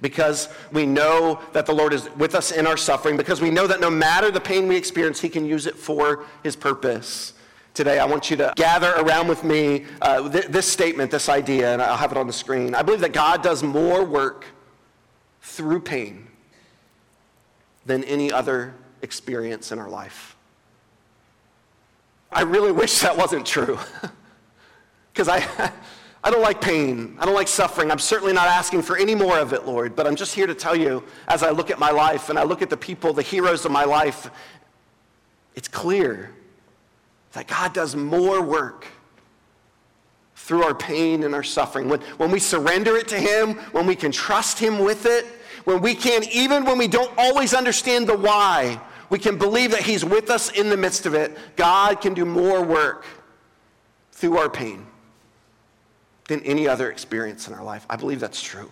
Because 0.00 0.48
we 0.72 0.84
know 0.84 1.40
that 1.52 1.64
the 1.64 1.72
Lord 1.72 1.92
is 1.92 2.10
with 2.16 2.34
us 2.34 2.50
in 2.50 2.66
our 2.66 2.76
suffering, 2.76 3.16
because 3.16 3.40
we 3.40 3.50
know 3.50 3.66
that 3.66 3.80
no 3.80 3.90
matter 3.90 4.30
the 4.30 4.40
pain 4.40 4.66
we 4.66 4.76
experience, 4.76 5.20
He 5.20 5.28
can 5.28 5.46
use 5.46 5.66
it 5.66 5.76
for 5.76 6.24
His 6.42 6.56
purpose. 6.56 7.34
Today, 7.72 7.98
I 7.98 8.06
want 8.06 8.30
you 8.30 8.36
to 8.38 8.52
gather 8.56 8.94
around 8.96 9.28
with 9.28 9.44
me 9.44 9.84
uh, 10.00 10.28
th- 10.28 10.46
this 10.46 10.70
statement, 10.70 11.10
this 11.10 11.28
idea, 11.28 11.72
and 11.72 11.80
I'll 11.80 11.96
have 11.96 12.10
it 12.10 12.18
on 12.18 12.26
the 12.26 12.32
screen. 12.32 12.74
I 12.74 12.82
believe 12.82 13.00
that 13.02 13.12
God 13.12 13.42
does 13.42 13.62
more 13.62 14.02
work 14.02 14.46
through 15.46 15.80
pain 15.80 16.26
than 17.86 18.02
any 18.04 18.32
other 18.32 18.74
experience 19.00 19.70
in 19.70 19.78
our 19.78 19.88
life. 19.88 20.36
I 22.32 22.42
really 22.42 22.72
wish 22.72 22.98
that 23.00 23.16
wasn't 23.16 23.46
true. 23.46 23.78
Because 25.12 25.30
I, 25.30 25.72
I 26.24 26.30
don't 26.30 26.42
like 26.42 26.60
pain. 26.60 27.16
I 27.18 27.24
don't 27.24 27.34
like 27.34 27.48
suffering. 27.48 27.90
I'm 27.90 27.98
certainly 27.98 28.34
not 28.34 28.48
asking 28.48 28.82
for 28.82 28.98
any 28.98 29.14
more 29.14 29.38
of 29.38 29.54
it, 29.54 29.64
Lord. 29.64 29.96
But 29.96 30.06
I'm 30.06 30.14
just 30.14 30.34
here 30.34 30.46
to 30.46 30.54
tell 30.54 30.76
you, 30.76 31.02
as 31.26 31.42
I 31.42 31.52
look 31.52 31.70
at 31.70 31.78
my 31.78 31.90
life 31.90 32.28
and 32.28 32.38
I 32.38 32.42
look 32.42 32.60
at 32.60 32.68
the 32.68 32.76
people, 32.76 33.14
the 33.14 33.22
heroes 33.22 33.64
of 33.64 33.72
my 33.72 33.84
life, 33.84 34.30
it's 35.54 35.68
clear 35.68 36.34
that 37.32 37.46
God 37.46 37.72
does 37.72 37.96
more 37.96 38.42
work 38.42 38.86
through 40.46 40.62
our 40.62 40.74
pain 40.74 41.24
and 41.24 41.34
our 41.34 41.42
suffering. 41.42 41.88
When, 41.88 42.00
when 42.18 42.30
we 42.30 42.38
surrender 42.38 42.96
it 42.96 43.08
to 43.08 43.18
Him, 43.18 43.54
when 43.72 43.84
we 43.84 43.96
can 43.96 44.12
trust 44.12 44.60
Him 44.60 44.78
with 44.78 45.04
it, 45.04 45.26
when 45.64 45.80
we 45.82 45.92
can, 45.92 46.22
even 46.30 46.64
when 46.64 46.78
we 46.78 46.86
don't 46.86 47.10
always 47.18 47.52
understand 47.52 48.06
the 48.06 48.16
why, 48.16 48.80
we 49.10 49.18
can 49.18 49.38
believe 49.38 49.72
that 49.72 49.80
He's 49.80 50.04
with 50.04 50.30
us 50.30 50.52
in 50.52 50.70
the 50.70 50.76
midst 50.76 51.04
of 51.04 51.14
it. 51.14 51.36
God 51.56 52.00
can 52.00 52.14
do 52.14 52.24
more 52.24 52.62
work 52.62 53.04
through 54.12 54.38
our 54.38 54.48
pain 54.48 54.86
than 56.28 56.40
any 56.42 56.68
other 56.68 56.92
experience 56.92 57.48
in 57.48 57.54
our 57.54 57.64
life. 57.64 57.84
I 57.90 57.96
believe 57.96 58.20
that's 58.20 58.40
true. 58.40 58.70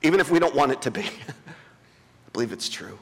Even 0.00 0.20
if 0.20 0.30
we 0.30 0.38
don't 0.38 0.54
want 0.54 0.72
it 0.72 0.80
to 0.82 0.90
be, 0.90 1.02
I 1.02 2.30
believe 2.32 2.50
it's 2.50 2.70
true. 2.70 2.98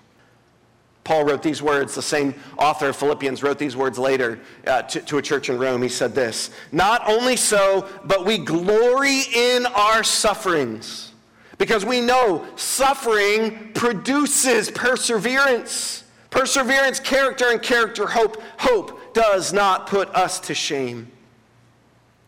Paul 1.09 1.25
wrote 1.25 1.43
these 1.43 1.63
words, 1.63 1.95
the 1.95 2.03
same 2.03 2.35
author 2.59 2.91
of 2.91 2.97
Philippians 2.97 3.43
wrote 3.43 3.59
these 3.59 3.75
words 3.75 3.99
later 3.99 4.41
uh, 4.67 4.83
to, 4.83 5.01
to 5.01 5.17
a 5.17 5.23
church 5.23 5.49
in 5.49 5.59
Rome. 5.59 5.81
He 5.81 5.89
said 5.89 6.15
this 6.15 6.51
Not 6.71 7.03
only 7.09 7.35
so, 7.35 7.89
but 8.05 8.27
we 8.27 8.37
glory 8.37 9.23
in 9.35 9.65
our 9.65 10.05
sufferings 10.05 11.15
because 11.57 11.83
we 11.83 12.03
know 12.03 12.47
suffering 12.57 13.73
produces 13.73 14.71
perseverance. 14.71 16.05
Perseverance, 16.29 17.01
character, 17.01 17.47
and 17.53 17.63
character, 17.63 18.07
hope. 18.07 18.43
Hope 18.59 19.15
does 19.15 19.51
not 19.51 19.87
put 19.87 20.15
us 20.15 20.39
to 20.41 20.55
shame. 20.55 21.11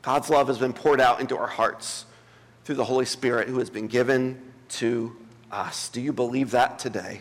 God's 0.01 0.31
love 0.31 0.49
has 0.49 0.57
been 0.57 0.73
poured 0.73 1.03
out 1.03 1.21
into 1.21 1.37
our 1.37 1.49
hearts 1.49 2.07
through 2.65 2.77
the 2.77 2.85
Holy 2.85 3.05
Spirit 3.05 3.47
who 3.47 3.59
has 3.59 3.69
been 3.69 3.89
given 3.89 4.41
to 4.71 5.15
us. 5.53 5.91
Do 5.91 6.01
you 6.01 6.15
believe 6.15 6.53
that 6.53 6.79
today? 6.79 7.21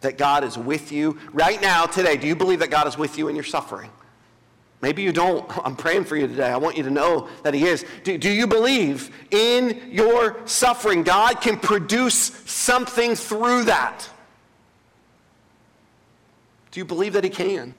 That 0.00 0.18
God 0.18 0.44
is 0.44 0.56
with 0.56 0.92
you 0.92 1.18
right 1.32 1.60
now, 1.60 1.86
today? 1.86 2.16
Do 2.16 2.26
you 2.26 2.36
believe 2.36 2.60
that 2.60 2.70
God 2.70 2.86
is 2.86 2.96
with 2.96 3.18
you 3.18 3.28
in 3.28 3.34
your 3.34 3.44
suffering? 3.44 3.90
Maybe 4.80 5.02
you 5.02 5.12
don't. 5.12 5.46
I'm 5.66 5.76
praying 5.76 6.04
for 6.04 6.16
you 6.16 6.26
today. 6.26 6.50
I 6.50 6.56
want 6.56 6.76
you 6.76 6.82
to 6.84 6.90
know 6.90 7.28
that 7.42 7.54
He 7.54 7.64
is. 7.64 7.84
Do, 8.04 8.16
do 8.18 8.30
you 8.30 8.46
believe 8.46 9.10
in 9.30 9.90
your 9.90 10.40
suffering, 10.46 11.02
God 11.02 11.40
can 11.40 11.58
produce 11.58 12.14
something 12.46 13.14
through 13.14 13.64
that? 13.64 14.08
Do 16.70 16.80
you 16.80 16.84
believe 16.84 17.14
that 17.14 17.24
He 17.24 17.30
can? 17.30 17.74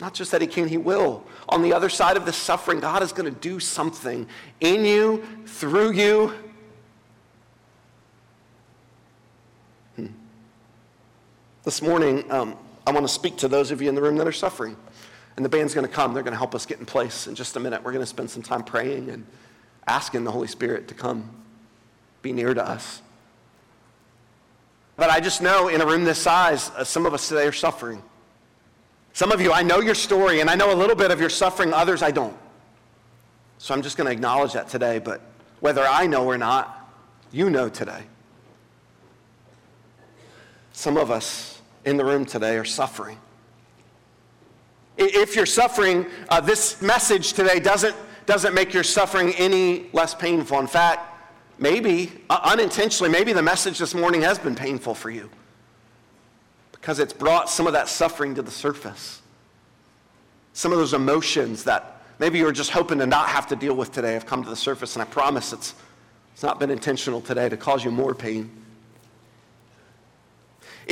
Not 0.00 0.14
just 0.14 0.30
that 0.32 0.40
He 0.40 0.46
can, 0.46 0.66
He 0.68 0.78
will. 0.78 1.24
On 1.48 1.62
the 1.62 1.72
other 1.72 1.88
side 1.88 2.16
of 2.16 2.26
the 2.26 2.32
suffering, 2.32 2.80
God 2.80 3.02
is 3.02 3.12
going 3.12 3.32
to 3.32 3.40
do 3.40 3.60
something 3.60 4.26
in 4.60 4.84
you, 4.84 5.24
through 5.46 5.92
you, 5.92 6.34
This 11.62 11.82
morning, 11.82 12.30
um, 12.32 12.56
I 12.86 12.90
want 12.90 13.06
to 13.06 13.12
speak 13.12 13.36
to 13.38 13.48
those 13.48 13.70
of 13.70 13.82
you 13.82 13.88
in 13.90 13.94
the 13.94 14.00
room 14.00 14.16
that 14.16 14.26
are 14.26 14.32
suffering. 14.32 14.76
And 15.36 15.44
the 15.44 15.48
band's 15.50 15.74
going 15.74 15.86
to 15.86 15.92
come. 15.92 16.14
They're 16.14 16.22
going 16.22 16.32
to 16.32 16.38
help 16.38 16.54
us 16.54 16.64
get 16.64 16.80
in 16.80 16.86
place 16.86 17.26
in 17.26 17.34
just 17.34 17.54
a 17.56 17.60
minute. 17.60 17.82
We're 17.82 17.92
going 17.92 18.02
to 18.02 18.06
spend 18.06 18.30
some 18.30 18.42
time 18.42 18.62
praying 18.62 19.10
and 19.10 19.26
asking 19.86 20.24
the 20.24 20.30
Holy 20.30 20.48
Spirit 20.48 20.88
to 20.88 20.94
come 20.94 21.30
be 22.22 22.32
near 22.32 22.54
to 22.54 22.66
us. 22.66 23.02
But 24.96 25.10
I 25.10 25.20
just 25.20 25.42
know 25.42 25.68
in 25.68 25.80
a 25.80 25.86
room 25.86 26.04
this 26.04 26.18
size, 26.18 26.70
uh, 26.70 26.84
some 26.84 27.04
of 27.04 27.12
us 27.12 27.28
today 27.28 27.46
are 27.46 27.52
suffering. 27.52 28.02
Some 29.12 29.30
of 29.30 29.40
you, 29.40 29.52
I 29.52 29.62
know 29.62 29.80
your 29.80 29.94
story 29.94 30.40
and 30.40 30.48
I 30.48 30.54
know 30.54 30.72
a 30.72 30.76
little 30.76 30.96
bit 30.96 31.10
of 31.10 31.20
your 31.20 31.30
suffering, 31.30 31.72
others 31.72 32.02
I 32.02 32.10
don't. 32.10 32.36
So 33.58 33.74
I'm 33.74 33.82
just 33.82 33.98
going 33.98 34.06
to 34.06 34.12
acknowledge 34.12 34.54
that 34.54 34.68
today. 34.68 34.98
But 34.98 35.20
whether 35.60 35.82
I 35.82 36.06
know 36.06 36.24
or 36.24 36.38
not, 36.38 36.90
you 37.32 37.50
know 37.50 37.68
today. 37.68 38.02
Some 40.80 40.96
of 40.96 41.10
us 41.10 41.60
in 41.84 41.98
the 41.98 42.04
room 42.06 42.24
today 42.24 42.56
are 42.56 42.64
suffering. 42.64 43.18
If 44.96 45.36
you're 45.36 45.44
suffering, 45.44 46.06
uh, 46.30 46.40
this 46.40 46.80
message 46.80 47.34
today 47.34 47.60
doesn't, 47.60 47.94
doesn't 48.24 48.54
make 48.54 48.72
your 48.72 48.82
suffering 48.82 49.34
any 49.34 49.90
less 49.92 50.14
painful. 50.14 50.58
In 50.58 50.66
fact, 50.66 51.02
maybe, 51.58 52.10
uh, 52.30 52.40
unintentionally, 52.44 53.12
maybe 53.12 53.34
the 53.34 53.42
message 53.42 53.78
this 53.78 53.94
morning 53.94 54.22
has 54.22 54.38
been 54.38 54.54
painful 54.54 54.94
for 54.94 55.10
you 55.10 55.28
because 56.72 56.98
it's 56.98 57.12
brought 57.12 57.50
some 57.50 57.66
of 57.66 57.74
that 57.74 57.86
suffering 57.86 58.34
to 58.36 58.40
the 58.40 58.50
surface. 58.50 59.20
Some 60.54 60.72
of 60.72 60.78
those 60.78 60.94
emotions 60.94 61.62
that 61.64 62.00
maybe 62.18 62.38
you 62.38 62.46
were 62.46 62.52
just 62.52 62.70
hoping 62.70 63.00
to 63.00 63.06
not 63.06 63.28
have 63.28 63.46
to 63.48 63.54
deal 63.54 63.74
with 63.74 63.92
today 63.92 64.14
have 64.14 64.24
come 64.24 64.42
to 64.42 64.48
the 64.48 64.56
surface, 64.56 64.96
and 64.96 65.02
I 65.02 65.04
promise 65.04 65.52
it's, 65.52 65.74
it's 66.32 66.42
not 66.42 66.58
been 66.58 66.70
intentional 66.70 67.20
today 67.20 67.50
to 67.50 67.58
cause 67.58 67.84
you 67.84 67.90
more 67.90 68.14
pain. 68.14 68.50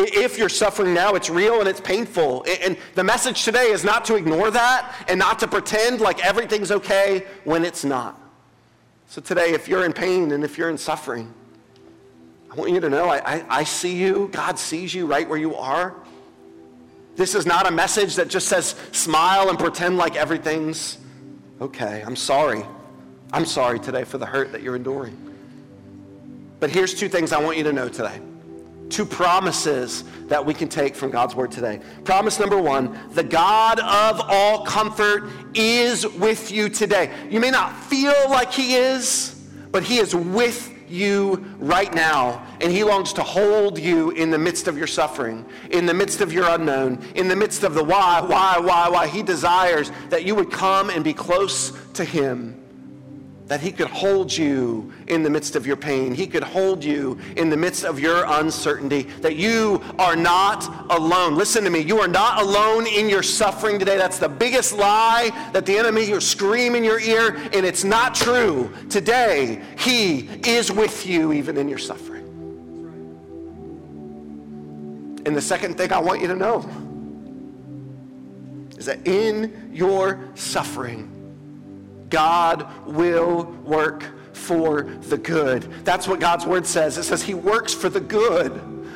If 0.01 0.39
you're 0.39 0.49
suffering 0.49 0.95
now, 0.95 1.15
it's 1.15 1.29
real 1.29 1.59
and 1.59 1.69
it's 1.69 1.81
painful. 1.81 2.47
And 2.63 2.79
the 2.95 3.03
message 3.03 3.45
today 3.45 3.73
is 3.73 3.83
not 3.83 4.05
to 4.05 4.15
ignore 4.15 4.49
that 4.53 4.95
and 5.09 5.19
not 5.19 5.41
to 5.41 5.49
pretend 5.49 6.01
like 6.01 6.25
everything's 6.25 6.71
okay 6.71 7.27
when 7.43 7.65
it's 7.65 7.85
not. 7.85 8.21
So 9.09 9.21
today, 9.21 9.55
if 9.55 9.67
you're 9.67 9.85
in 9.85 9.93
pain 9.93 10.31
and 10.31 10.45
if 10.45 10.57
you're 10.57 10.71
in 10.71 10.79
suffering, 10.79 11.35
I 12.51 12.55
want 12.55 12.71
you 12.71 12.79
to 12.79 12.89
know 12.89 13.09
I, 13.09 13.39
I, 13.39 13.45
I 13.49 13.65
see 13.65 13.97
you. 13.97 14.29
God 14.33 14.57
sees 14.57 14.95
you 14.95 15.07
right 15.07 15.29
where 15.29 15.39
you 15.39 15.57
are. 15.57 15.95
This 17.17 17.35
is 17.35 17.45
not 17.45 17.67
a 17.67 17.71
message 17.73 18.15
that 18.17 18.29
just 18.29 18.47
says 18.47 18.77
smile 18.93 19.49
and 19.49 19.59
pretend 19.59 19.97
like 19.97 20.15
everything's 20.15 20.99
okay. 21.61 22.05
I'm 22.07 22.15
sorry. 22.15 22.65
I'm 23.33 23.45
sorry 23.45 23.81
today 23.81 24.05
for 24.05 24.19
the 24.19 24.27
hurt 24.27 24.53
that 24.53 24.63
you're 24.63 24.77
enduring. 24.77 25.17
But 26.61 26.71
here's 26.71 26.95
two 26.95 27.09
things 27.09 27.33
I 27.33 27.43
want 27.43 27.57
you 27.57 27.65
to 27.65 27.73
know 27.73 27.89
today 27.89 28.21
two 28.90 29.05
promises 29.05 30.05
that 30.27 30.44
we 30.44 30.55
can 30.55 30.68
take 30.68 30.94
from 30.94 31.11
God's 31.11 31.35
word 31.35 31.51
today. 31.51 31.81
Promise 32.05 32.38
number 32.38 32.61
one 32.61 32.98
the 33.12 33.22
God 33.22 33.81
of 33.81 34.20
all 34.29 34.64
comfort 34.64 35.31
is 35.55 36.07
with 36.07 36.51
you 36.51 36.68
today. 36.68 37.12
You 37.31 37.40
may 37.40 37.51
not 37.51 37.77
feel 37.85 38.14
like 38.29 38.53
He 38.53 38.74
is, 38.74 39.35
but 39.70 39.83
He 39.83 39.98
is 39.98 40.14
with 40.14 40.74
you 40.88 41.44
right 41.59 41.92
now, 41.92 42.46
and 42.61 42.72
He 42.72 42.83
longs 42.85 43.12
to 43.14 43.22
hold 43.22 43.79
you 43.79 44.11
in 44.11 44.31
the 44.31 44.38
midst 44.38 44.68
of 44.68 44.79
your 44.79 44.87
suffering, 44.87 45.44
in 45.70 45.87
the 45.87 45.94
midst 45.94 46.20
of 46.20 46.33
your 46.33 46.48
unknown, 46.48 47.05
in 47.14 47.29
the 47.29 47.37
midst 47.37 47.62
of 47.62 47.74
the 47.74 47.85
why, 47.85 48.20
why, 48.20 48.59
why, 48.59 48.88
why. 48.88 49.07
He 49.07 49.22
desires 49.22 49.92
that 50.09 50.24
you 50.24 50.35
would 50.35 50.51
come 50.51 50.90
and 50.90 51.05
be 51.05 51.12
close 51.12 51.72
to 51.94 52.05
Him 52.05 52.62
that 53.49 53.61
He 53.61 53.73
could 53.73 53.89
hold 53.89 54.35
you 54.35 54.93
in 55.09 55.23
the 55.23 55.31
midst 55.31 55.57
of 55.57 55.67
your 55.67 55.77
pain. 55.77 56.15
He 56.15 56.27
could 56.27 56.43
hold 56.43 56.85
you 56.85 57.19
in 57.37 57.49
the 57.51 57.57
midst 57.57 57.85
of 57.85 57.99
your 57.99 58.25
uncertainty, 58.27 59.03
that 59.23 59.37
you 59.37 59.83
are 59.99 60.15
not 60.15 60.69
alone. 60.91 61.35
Listen 61.35 61.65
to 61.65 61.71
me, 61.71 61.81
you 61.81 61.99
are 61.99 62.09
not 62.09 62.41
alone 62.41 62.87
in 62.87 63.09
your 63.09 63.23
suffering 63.23 63.79
today. 63.79 63.97
That's 63.97 64.19
the 64.19 64.29
biggest 64.29 64.75
lie 64.75 65.31
that 65.53 65.65
the 65.65 65.77
enemy 65.77 66.11
will 66.11 66.21
scream 66.21 66.75
in 66.75 66.85
your 66.85 67.01
ear, 67.01 67.37
and 67.53 67.65
it's 67.65 67.85
not 67.85 68.15
true. 68.15 68.71
Today, 68.91 69.63
He 69.79 70.29
is 70.47 70.71
with 70.71 71.07
you 71.07 71.33
even 71.33 71.57
in 71.57 71.69
your 71.69 71.79
suffering. 71.79 72.19
And 75.25 75.37
the 75.37 75.43
second 75.43 75.77
thing 75.77 75.93
I 75.93 75.99
want 75.99 76.21
you 76.21 76.29
to 76.29 76.37
know 76.37 76.69
is 78.77 78.87
that 78.87 79.07
in 79.07 79.71
your 79.73 80.21
suffering, 80.35 81.18
God 82.11 82.87
will 82.87 83.44
work 83.64 84.05
for 84.33 84.83
the 84.83 85.18
good. 85.18 85.62
That's 85.85 86.07
what 86.09 86.21
God's 86.21 86.47
word 86.47 86.66
says. 86.66 86.97
It 86.99 87.05
says 87.05 87.23
he 87.23 87.35
works 87.35 87.75
for 87.75 87.88
the 87.88 88.01
good 88.01 88.53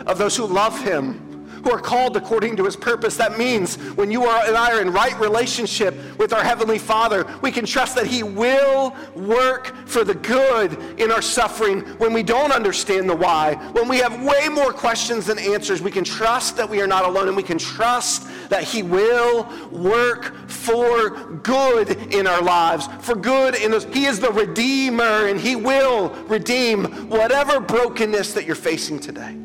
of 0.06 0.18
those 0.18 0.36
who 0.36 0.46
love 0.46 0.82
him 0.82 1.31
who 1.62 1.70
are 1.70 1.80
called 1.80 2.16
according 2.16 2.56
to 2.56 2.64
his 2.64 2.76
purpose. 2.76 3.16
That 3.16 3.38
means 3.38 3.76
when 3.96 4.10
you 4.10 4.24
are, 4.24 4.46
and 4.46 4.56
I 4.56 4.72
are 4.72 4.80
in 4.80 4.92
right 4.92 5.18
relationship 5.18 5.94
with 6.18 6.32
our 6.32 6.42
Heavenly 6.42 6.78
Father, 6.78 7.26
we 7.40 7.50
can 7.50 7.64
trust 7.64 7.94
that 7.96 8.06
he 8.06 8.22
will 8.22 8.94
work 9.14 9.74
for 9.86 10.04
the 10.04 10.14
good 10.14 10.78
in 10.98 11.10
our 11.10 11.22
suffering 11.22 11.80
when 11.98 12.12
we 12.12 12.22
don't 12.22 12.52
understand 12.52 13.08
the 13.08 13.16
why. 13.16 13.54
When 13.72 13.88
we 13.88 13.98
have 13.98 14.22
way 14.22 14.48
more 14.48 14.72
questions 14.72 15.26
than 15.26 15.38
answers, 15.38 15.80
we 15.80 15.90
can 15.90 16.04
trust 16.04 16.56
that 16.56 16.68
we 16.68 16.80
are 16.80 16.86
not 16.86 17.04
alone 17.04 17.28
and 17.28 17.36
we 17.36 17.42
can 17.42 17.58
trust 17.58 18.28
that 18.48 18.64
he 18.64 18.82
will 18.82 19.48
work 19.70 20.34
for 20.48 21.10
good 21.10 21.90
in 22.12 22.26
our 22.26 22.42
lives, 22.42 22.88
for 23.00 23.14
good 23.14 23.54
in 23.54 23.70
those. 23.70 23.84
He 23.84 24.06
is 24.06 24.18
the 24.20 24.32
Redeemer 24.32 25.28
and 25.28 25.38
he 25.38 25.56
will 25.56 26.10
redeem 26.26 26.84
whatever 27.08 27.60
brokenness 27.60 28.32
that 28.34 28.46
you're 28.46 28.54
facing 28.56 28.98
today 28.98 29.36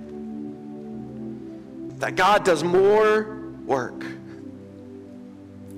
that 1.98 2.16
God 2.16 2.44
does 2.44 2.64
more 2.64 3.42
work 3.66 4.06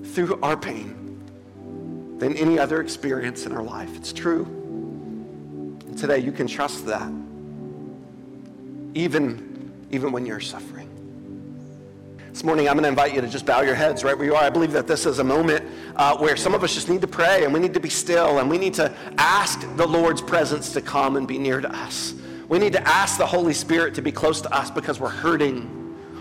through 0.03 0.39
our 0.41 0.57
pain 0.57 0.95
than 2.19 2.35
any 2.35 2.59
other 2.59 2.81
experience 2.81 3.45
in 3.45 3.53
our 3.53 3.63
life. 3.63 3.95
It's 3.95 4.11
true. 4.11 4.43
And 4.43 5.97
today 5.97 6.19
you 6.19 6.31
can 6.31 6.47
trust 6.47 6.85
that, 6.87 7.09
even, 8.93 9.71
even 9.91 10.11
when 10.11 10.25
you're 10.25 10.41
suffering. 10.41 10.87
This 12.29 12.43
morning, 12.43 12.67
I'm 12.67 12.75
going 12.75 12.83
to 12.83 12.89
invite 12.89 13.13
you 13.13 13.21
to 13.21 13.27
just 13.27 13.45
bow 13.45 13.61
your 13.61 13.75
heads 13.75 14.03
right 14.03 14.17
where 14.17 14.25
you 14.25 14.35
are. 14.35 14.43
I 14.43 14.49
believe 14.49 14.71
that 14.73 14.87
this 14.87 15.05
is 15.05 15.19
a 15.19 15.23
moment 15.23 15.65
uh, 15.95 16.17
where 16.17 16.37
some 16.37 16.53
of 16.53 16.63
us 16.63 16.73
just 16.73 16.89
need 16.89 17.01
to 17.01 17.07
pray 17.07 17.43
and 17.43 17.53
we 17.53 17.59
need 17.59 17.73
to 17.73 17.79
be 17.79 17.89
still 17.89 18.39
and 18.39 18.49
we 18.49 18.57
need 18.57 18.73
to 18.75 18.93
ask 19.17 19.61
the 19.77 19.87
Lord's 19.87 20.21
presence 20.21 20.71
to 20.73 20.81
come 20.81 21.15
and 21.15 21.27
be 21.27 21.37
near 21.37 21.59
to 21.59 21.73
us. 21.73 22.13
We 22.47 22.59
need 22.59 22.73
to 22.73 22.87
ask 22.87 23.17
the 23.17 23.25
Holy 23.25 23.53
Spirit 23.53 23.95
to 23.95 24.01
be 24.01 24.11
close 24.11 24.41
to 24.41 24.53
us 24.55 24.69
because 24.69 24.99
we're 24.99 25.09
hurting 25.09 25.78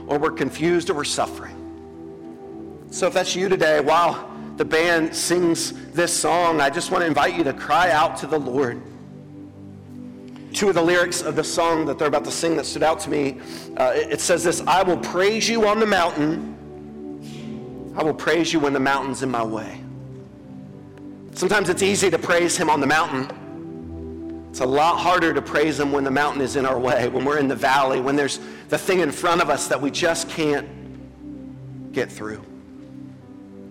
or 0.08 0.18
we're 0.18 0.32
confused 0.32 0.90
or 0.90 0.94
we're 0.94 1.04
suffering. 1.04 1.54
So 2.90 3.06
if 3.06 3.14
that's 3.14 3.36
you 3.36 3.48
today, 3.48 3.80
while 3.80 4.28
the 4.56 4.64
band 4.64 5.14
sings 5.14 5.72
this 5.92 6.12
song, 6.12 6.60
I 6.60 6.70
just 6.70 6.90
want 6.90 7.02
to 7.02 7.06
invite 7.06 7.36
you 7.36 7.44
to 7.44 7.52
cry 7.52 7.90
out 7.90 8.16
to 8.18 8.26
the 8.26 8.38
Lord 8.38 8.82
two 10.52 10.68
of 10.68 10.74
the 10.74 10.82
lyrics 10.82 11.22
of 11.22 11.36
the 11.36 11.44
song 11.44 11.84
that 11.86 11.98
they're 11.98 12.08
about 12.08 12.24
to 12.24 12.30
sing 12.30 12.56
that 12.56 12.66
stood 12.66 12.82
out 12.82 12.98
to 13.00 13.10
me. 13.10 13.38
Uh, 13.76 13.92
it, 13.94 14.14
it 14.14 14.20
says 14.20 14.42
this 14.42 14.60
I 14.66 14.82
will 14.82 14.96
praise 14.96 15.48
you 15.48 15.68
on 15.68 15.78
the 15.78 15.86
mountain. 15.86 16.56
I 17.96 18.02
will 18.02 18.14
praise 18.14 18.52
you 18.52 18.60
when 18.60 18.72
the 18.72 18.80
mountain's 18.80 19.22
in 19.22 19.30
my 19.30 19.42
way. 19.42 19.80
Sometimes 21.34 21.68
it's 21.68 21.82
easy 21.82 22.10
to 22.10 22.18
praise 22.18 22.56
him 22.56 22.70
on 22.70 22.80
the 22.80 22.86
mountain. 22.86 23.28
It's 24.50 24.60
a 24.60 24.66
lot 24.66 24.98
harder 24.98 25.34
to 25.34 25.42
praise 25.42 25.78
him 25.78 25.92
when 25.92 26.04
the 26.04 26.10
mountain 26.10 26.40
is 26.40 26.56
in 26.56 26.64
our 26.64 26.78
way, 26.78 27.08
when 27.08 27.24
we're 27.24 27.38
in 27.38 27.48
the 27.48 27.56
valley, 27.56 28.00
when 28.00 28.16
there's 28.16 28.40
the 28.68 28.78
thing 28.78 29.00
in 29.00 29.12
front 29.12 29.42
of 29.42 29.50
us 29.50 29.68
that 29.68 29.80
we 29.80 29.90
just 29.90 30.28
can't 30.28 30.68
get 31.92 32.10
through. 32.10 32.44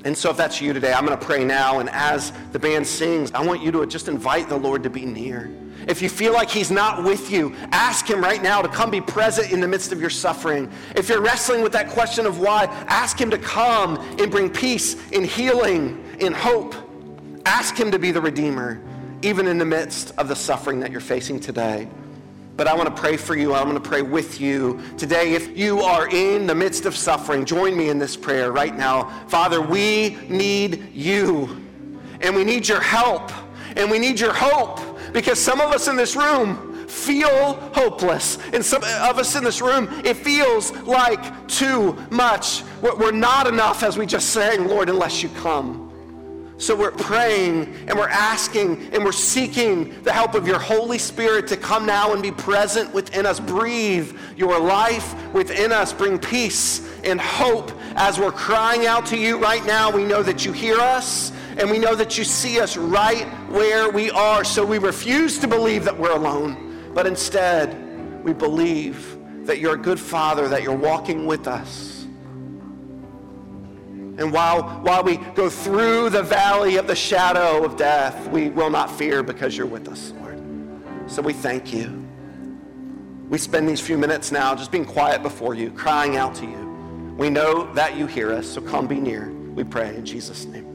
And 0.06 0.18
so, 0.18 0.30
if 0.30 0.38
that's 0.38 0.62
you 0.62 0.74
today, 0.74 0.94
I'm 0.94 1.06
going 1.06 1.18
to 1.18 1.26
pray 1.26 1.44
now. 1.44 1.80
And 1.80 1.90
as 1.90 2.32
the 2.52 2.60
band 2.60 2.86
sings, 2.86 3.32
I 3.32 3.44
want 3.44 3.62
you 3.62 3.72
to 3.72 3.86
just 3.86 4.08
invite 4.08 4.48
the 4.48 4.58
Lord 4.58 4.84
to 4.84 4.90
be 4.90 5.06
near. 5.06 5.52
If 5.88 6.02
you 6.02 6.10
feel 6.10 6.34
like 6.34 6.50
He's 6.50 6.70
not 6.70 7.04
with 7.04 7.32
you, 7.32 7.56
ask 7.72 8.10
Him 8.10 8.22
right 8.22 8.42
now 8.42 8.62
to 8.62 8.68
come 8.68 8.92
be 8.92 9.02
present 9.02 9.52
in 9.52 9.60
the 9.60 9.68
midst 9.68 9.92
of 9.92 10.00
your 10.00 10.10
suffering. 10.10 10.72
If 10.96 11.10
you're 11.10 11.22
wrestling 11.22 11.62
with 11.62 11.72
that 11.74 11.90
question 11.90 12.26
of 12.26 12.40
why, 12.40 12.66
ask 12.88 13.20
Him 13.20 13.30
to 13.32 13.38
come 13.38 13.98
and 14.20 14.30
bring 14.30 14.50
peace 14.50 14.96
and 15.12 15.26
healing 15.26 16.04
and 16.22 16.36
hope. 16.36 16.76
Ask 17.46 17.76
Him 17.78 17.92
to 17.92 18.00
be 18.00 18.12
the 18.12 18.22
Redeemer, 18.22 18.82
even 19.22 19.48
in 19.48 19.58
the 19.58 19.66
midst 19.66 20.14
of 20.18 20.28
the 20.28 20.36
suffering 20.36 20.80
that 20.80 20.92
you're 20.92 21.00
facing 21.02 21.40
today. 21.40 21.88
But 22.56 22.68
I 22.68 22.74
want 22.74 22.94
to 22.94 23.02
pray 23.02 23.18
for 23.18 23.36
you. 23.36 23.54
I'm 23.54 23.70
going 23.70 23.82
to 23.82 23.90
pray 23.90 24.02
with 24.02 24.42
you 24.42 24.82
today. 24.98 25.34
If 25.34 25.56
you 25.56 25.82
are 25.82 26.10
in 26.10 26.48
the 26.48 26.56
midst 26.56 26.86
of 26.86 26.96
suffering, 26.96 27.46
join 27.46 27.78
me 27.78 27.90
in 27.90 28.00
this 28.00 28.18
prayer 28.18 28.52
right 28.52 28.76
now. 28.76 29.10
Father, 29.28 29.62
we 29.62 30.18
need 30.28 30.92
you, 30.94 31.64
and 32.22 32.36
we 32.36 32.44
need 32.44 32.68
your 32.68 32.82
help, 32.82 33.32
and 33.76 33.92
we 33.92 34.00
need 34.00 34.20
your 34.20 34.34
hope 34.34 34.80
because 35.14 35.40
some 35.40 35.62
of 35.62 35.72
us 35.72 35.88
in 35.88 35.96
this 35.96 36.16
room 36.16 36.88
feel 36.88 37.54
hopeless. 37.74 38.40
And 38.54 38.66
some 38.66 38.84
of 38.84 39.20
us 39.20 39.36
in 39.36 39.44
this 39.44 39.62
room, 39.62 39.88
it 40.04 40.16
feels 40.16 40.72
like 40.82 41.48
too 41.48 41.96
much. 42.10 42.64
We're 42.82 43.12
not 43.12 43.46
enough, 43.46 43.84
as 43.84 43.98
we 43.98 44.06
just 44.06 44.32
sang, 44.32 44.68
Lord, 44.68 44.90
unless 44.90 45.22
you 45.22 45.30
come. 45.30 45.87
So 46.60 46.76
we're 46.76 46.92
praying 46.92 47.76
and 47.88 47.98
we're 47.98 48.10
asking 48.10 48.92
and 48.92 49.06
we're 49.06 49.12
seeking 49.12 50.02
the 50.02 50.12
help 50.12 50.34
of 50.34 50.48
your 50.48 50.58
Holy 50.58 50.98
Spirit 50.98 51.48
to 51.50 51.58
come 51.58 51.86
now 51.86 52.14
and 52.14 52.22
be 52.22 52.32
present 52.32 52.92
within 52.94 53.28
us. 53.28 53.40
Breathe 53.40 54.18
your 54.36 54.60
life 54.60 55.14
within 55.34 55.72
us. 55.72 55.94
Bring 55.94 56.18
peace 56.18 56.90
and 57.04 57.22
hope 57.22 57.72
as 57.96 58.20
we're 58.20 58.32
crying 58.32 58.88
out 58.88 59.06
to 59.08 59.18
you 59.18 59.38
right 59.38 59.64
now. 59.68 59.92
We 59.92 60.04
know 60.04 60.24
that 60.24 60.46
you 60.46 60.52
hear 60.52 60.80
us 60.80 61.32
and 61.58 61.70
we 61.70 61.78
know 61.78 61.94
that 61.94 62.18
you 62.18 62.24
see 62.24 62.60
us 62.60 62.76
right 62.76 63.28
where 63.50 63.92
we 63.92 64.10
are. 64.10 64.44
So 64.44 64.66
we 64.66 64.80
refuse 64.80 65.38
to 65.40 65.48
believe 65.48 65.84
that 65.86 65.98
we're 65.98 66.16
alone, 66.16 66.92
but 66.96 67.06
instead 67.06 68.24
we 68.24 68.34
believe 68.34 69.18
that 69.46 69.60
you're 69.60 69.76
a 69.76 69.78
good 69.78 70.00
father, 70.00 70.48
that 70.48 70.64
you're 70.64 70.76
walking 70.76 71.28
with 71.28 71.48
us. 71.48 71.97
And 74.18 74.34
while, 74.34 74.64
while 74.82 75.04
we 75.04 75.18
go 75.18 75.50
through 75.50 76.10
the 76.10 76.24
valley 76.24 76.78
of 76.78 76.88
the 76.88 76.96
shadow 76.96 77.64
of 77.64 77.78
death, 77.78 78.28
we 78.30 78.50
will 78.50 78.72
not 78.72 78.90
fear 78.90 79.22
because 79.22 79.56
you're 79.56 79.68
with 79.68 79.88
us, 79.88 80.12
Lord. 80.20 80.42
So 81.08 81.22
we 81.22 81.34
thank 81.34 81.72
you. 81.72 82.04
We 83.30 83.38
spend 83.38 83.70
these 83.70 83.80
few 83.80 83.98
minutes 83.98 84.32
now 84.32 84.56
just 84.56 84.72
being 84.72 84.86
quiet 84.86 85.22
before 85.22 85.54
you, 85.54 85.70
crying 85.72 86.18
out 86.18 86.34
to 86.36 86.46
you. 86.46 87.16
We 87.18 87.30
know 87.30 87.72
that 87.74 87.96
you 87.96 88.08
hear 88.08 88.32
us, 88.32 88.48
so 88.48 88.62
come 88.62 88.88
be 88.88 89.00
near. 89.00 89.32
We 89.54 89.64
pray 89.64 89.96
in 89.96 90.06
Jesus' 90.06 90.46
name. 90.46 90.66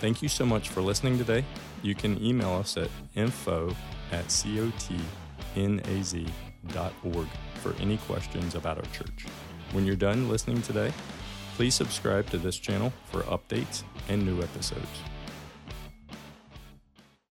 Thank 0.00 0.22
you 0.22 0.28
so 0.28 0.46
much 0.46 0.68
for 0.68 0.80
listening 0.82 1.18
today. 1.18 1.44
You 1.82 1.94
can 1.94 2.22
email 2.22 2.52
us 2.52 2.76
at 2.76 2.88
info 3.14 3.74
at 4.12 4.30
cotnaz.org 5.56 7.28
for 7.54 7.74
any 7.80 7.96
questions 7.98 8.54
about 8.54 8.78
our 8.78 8.84
church. 8.92 9.26
When 9.72 9.86
you're 9.86 9.96
done 9.96 10.28
listening 10.28 10.62
today, 10.62 10.92
please 11.56 11.74
subscribe 11.74 12.28
to 12.30 12.38
this 12.38 12.58
channel 12.58 12.92
for 13.06 13.22
updates 13.22 13.82
and 14.08 14.24
new 14.24 14.42
episodes. 14.42 15.15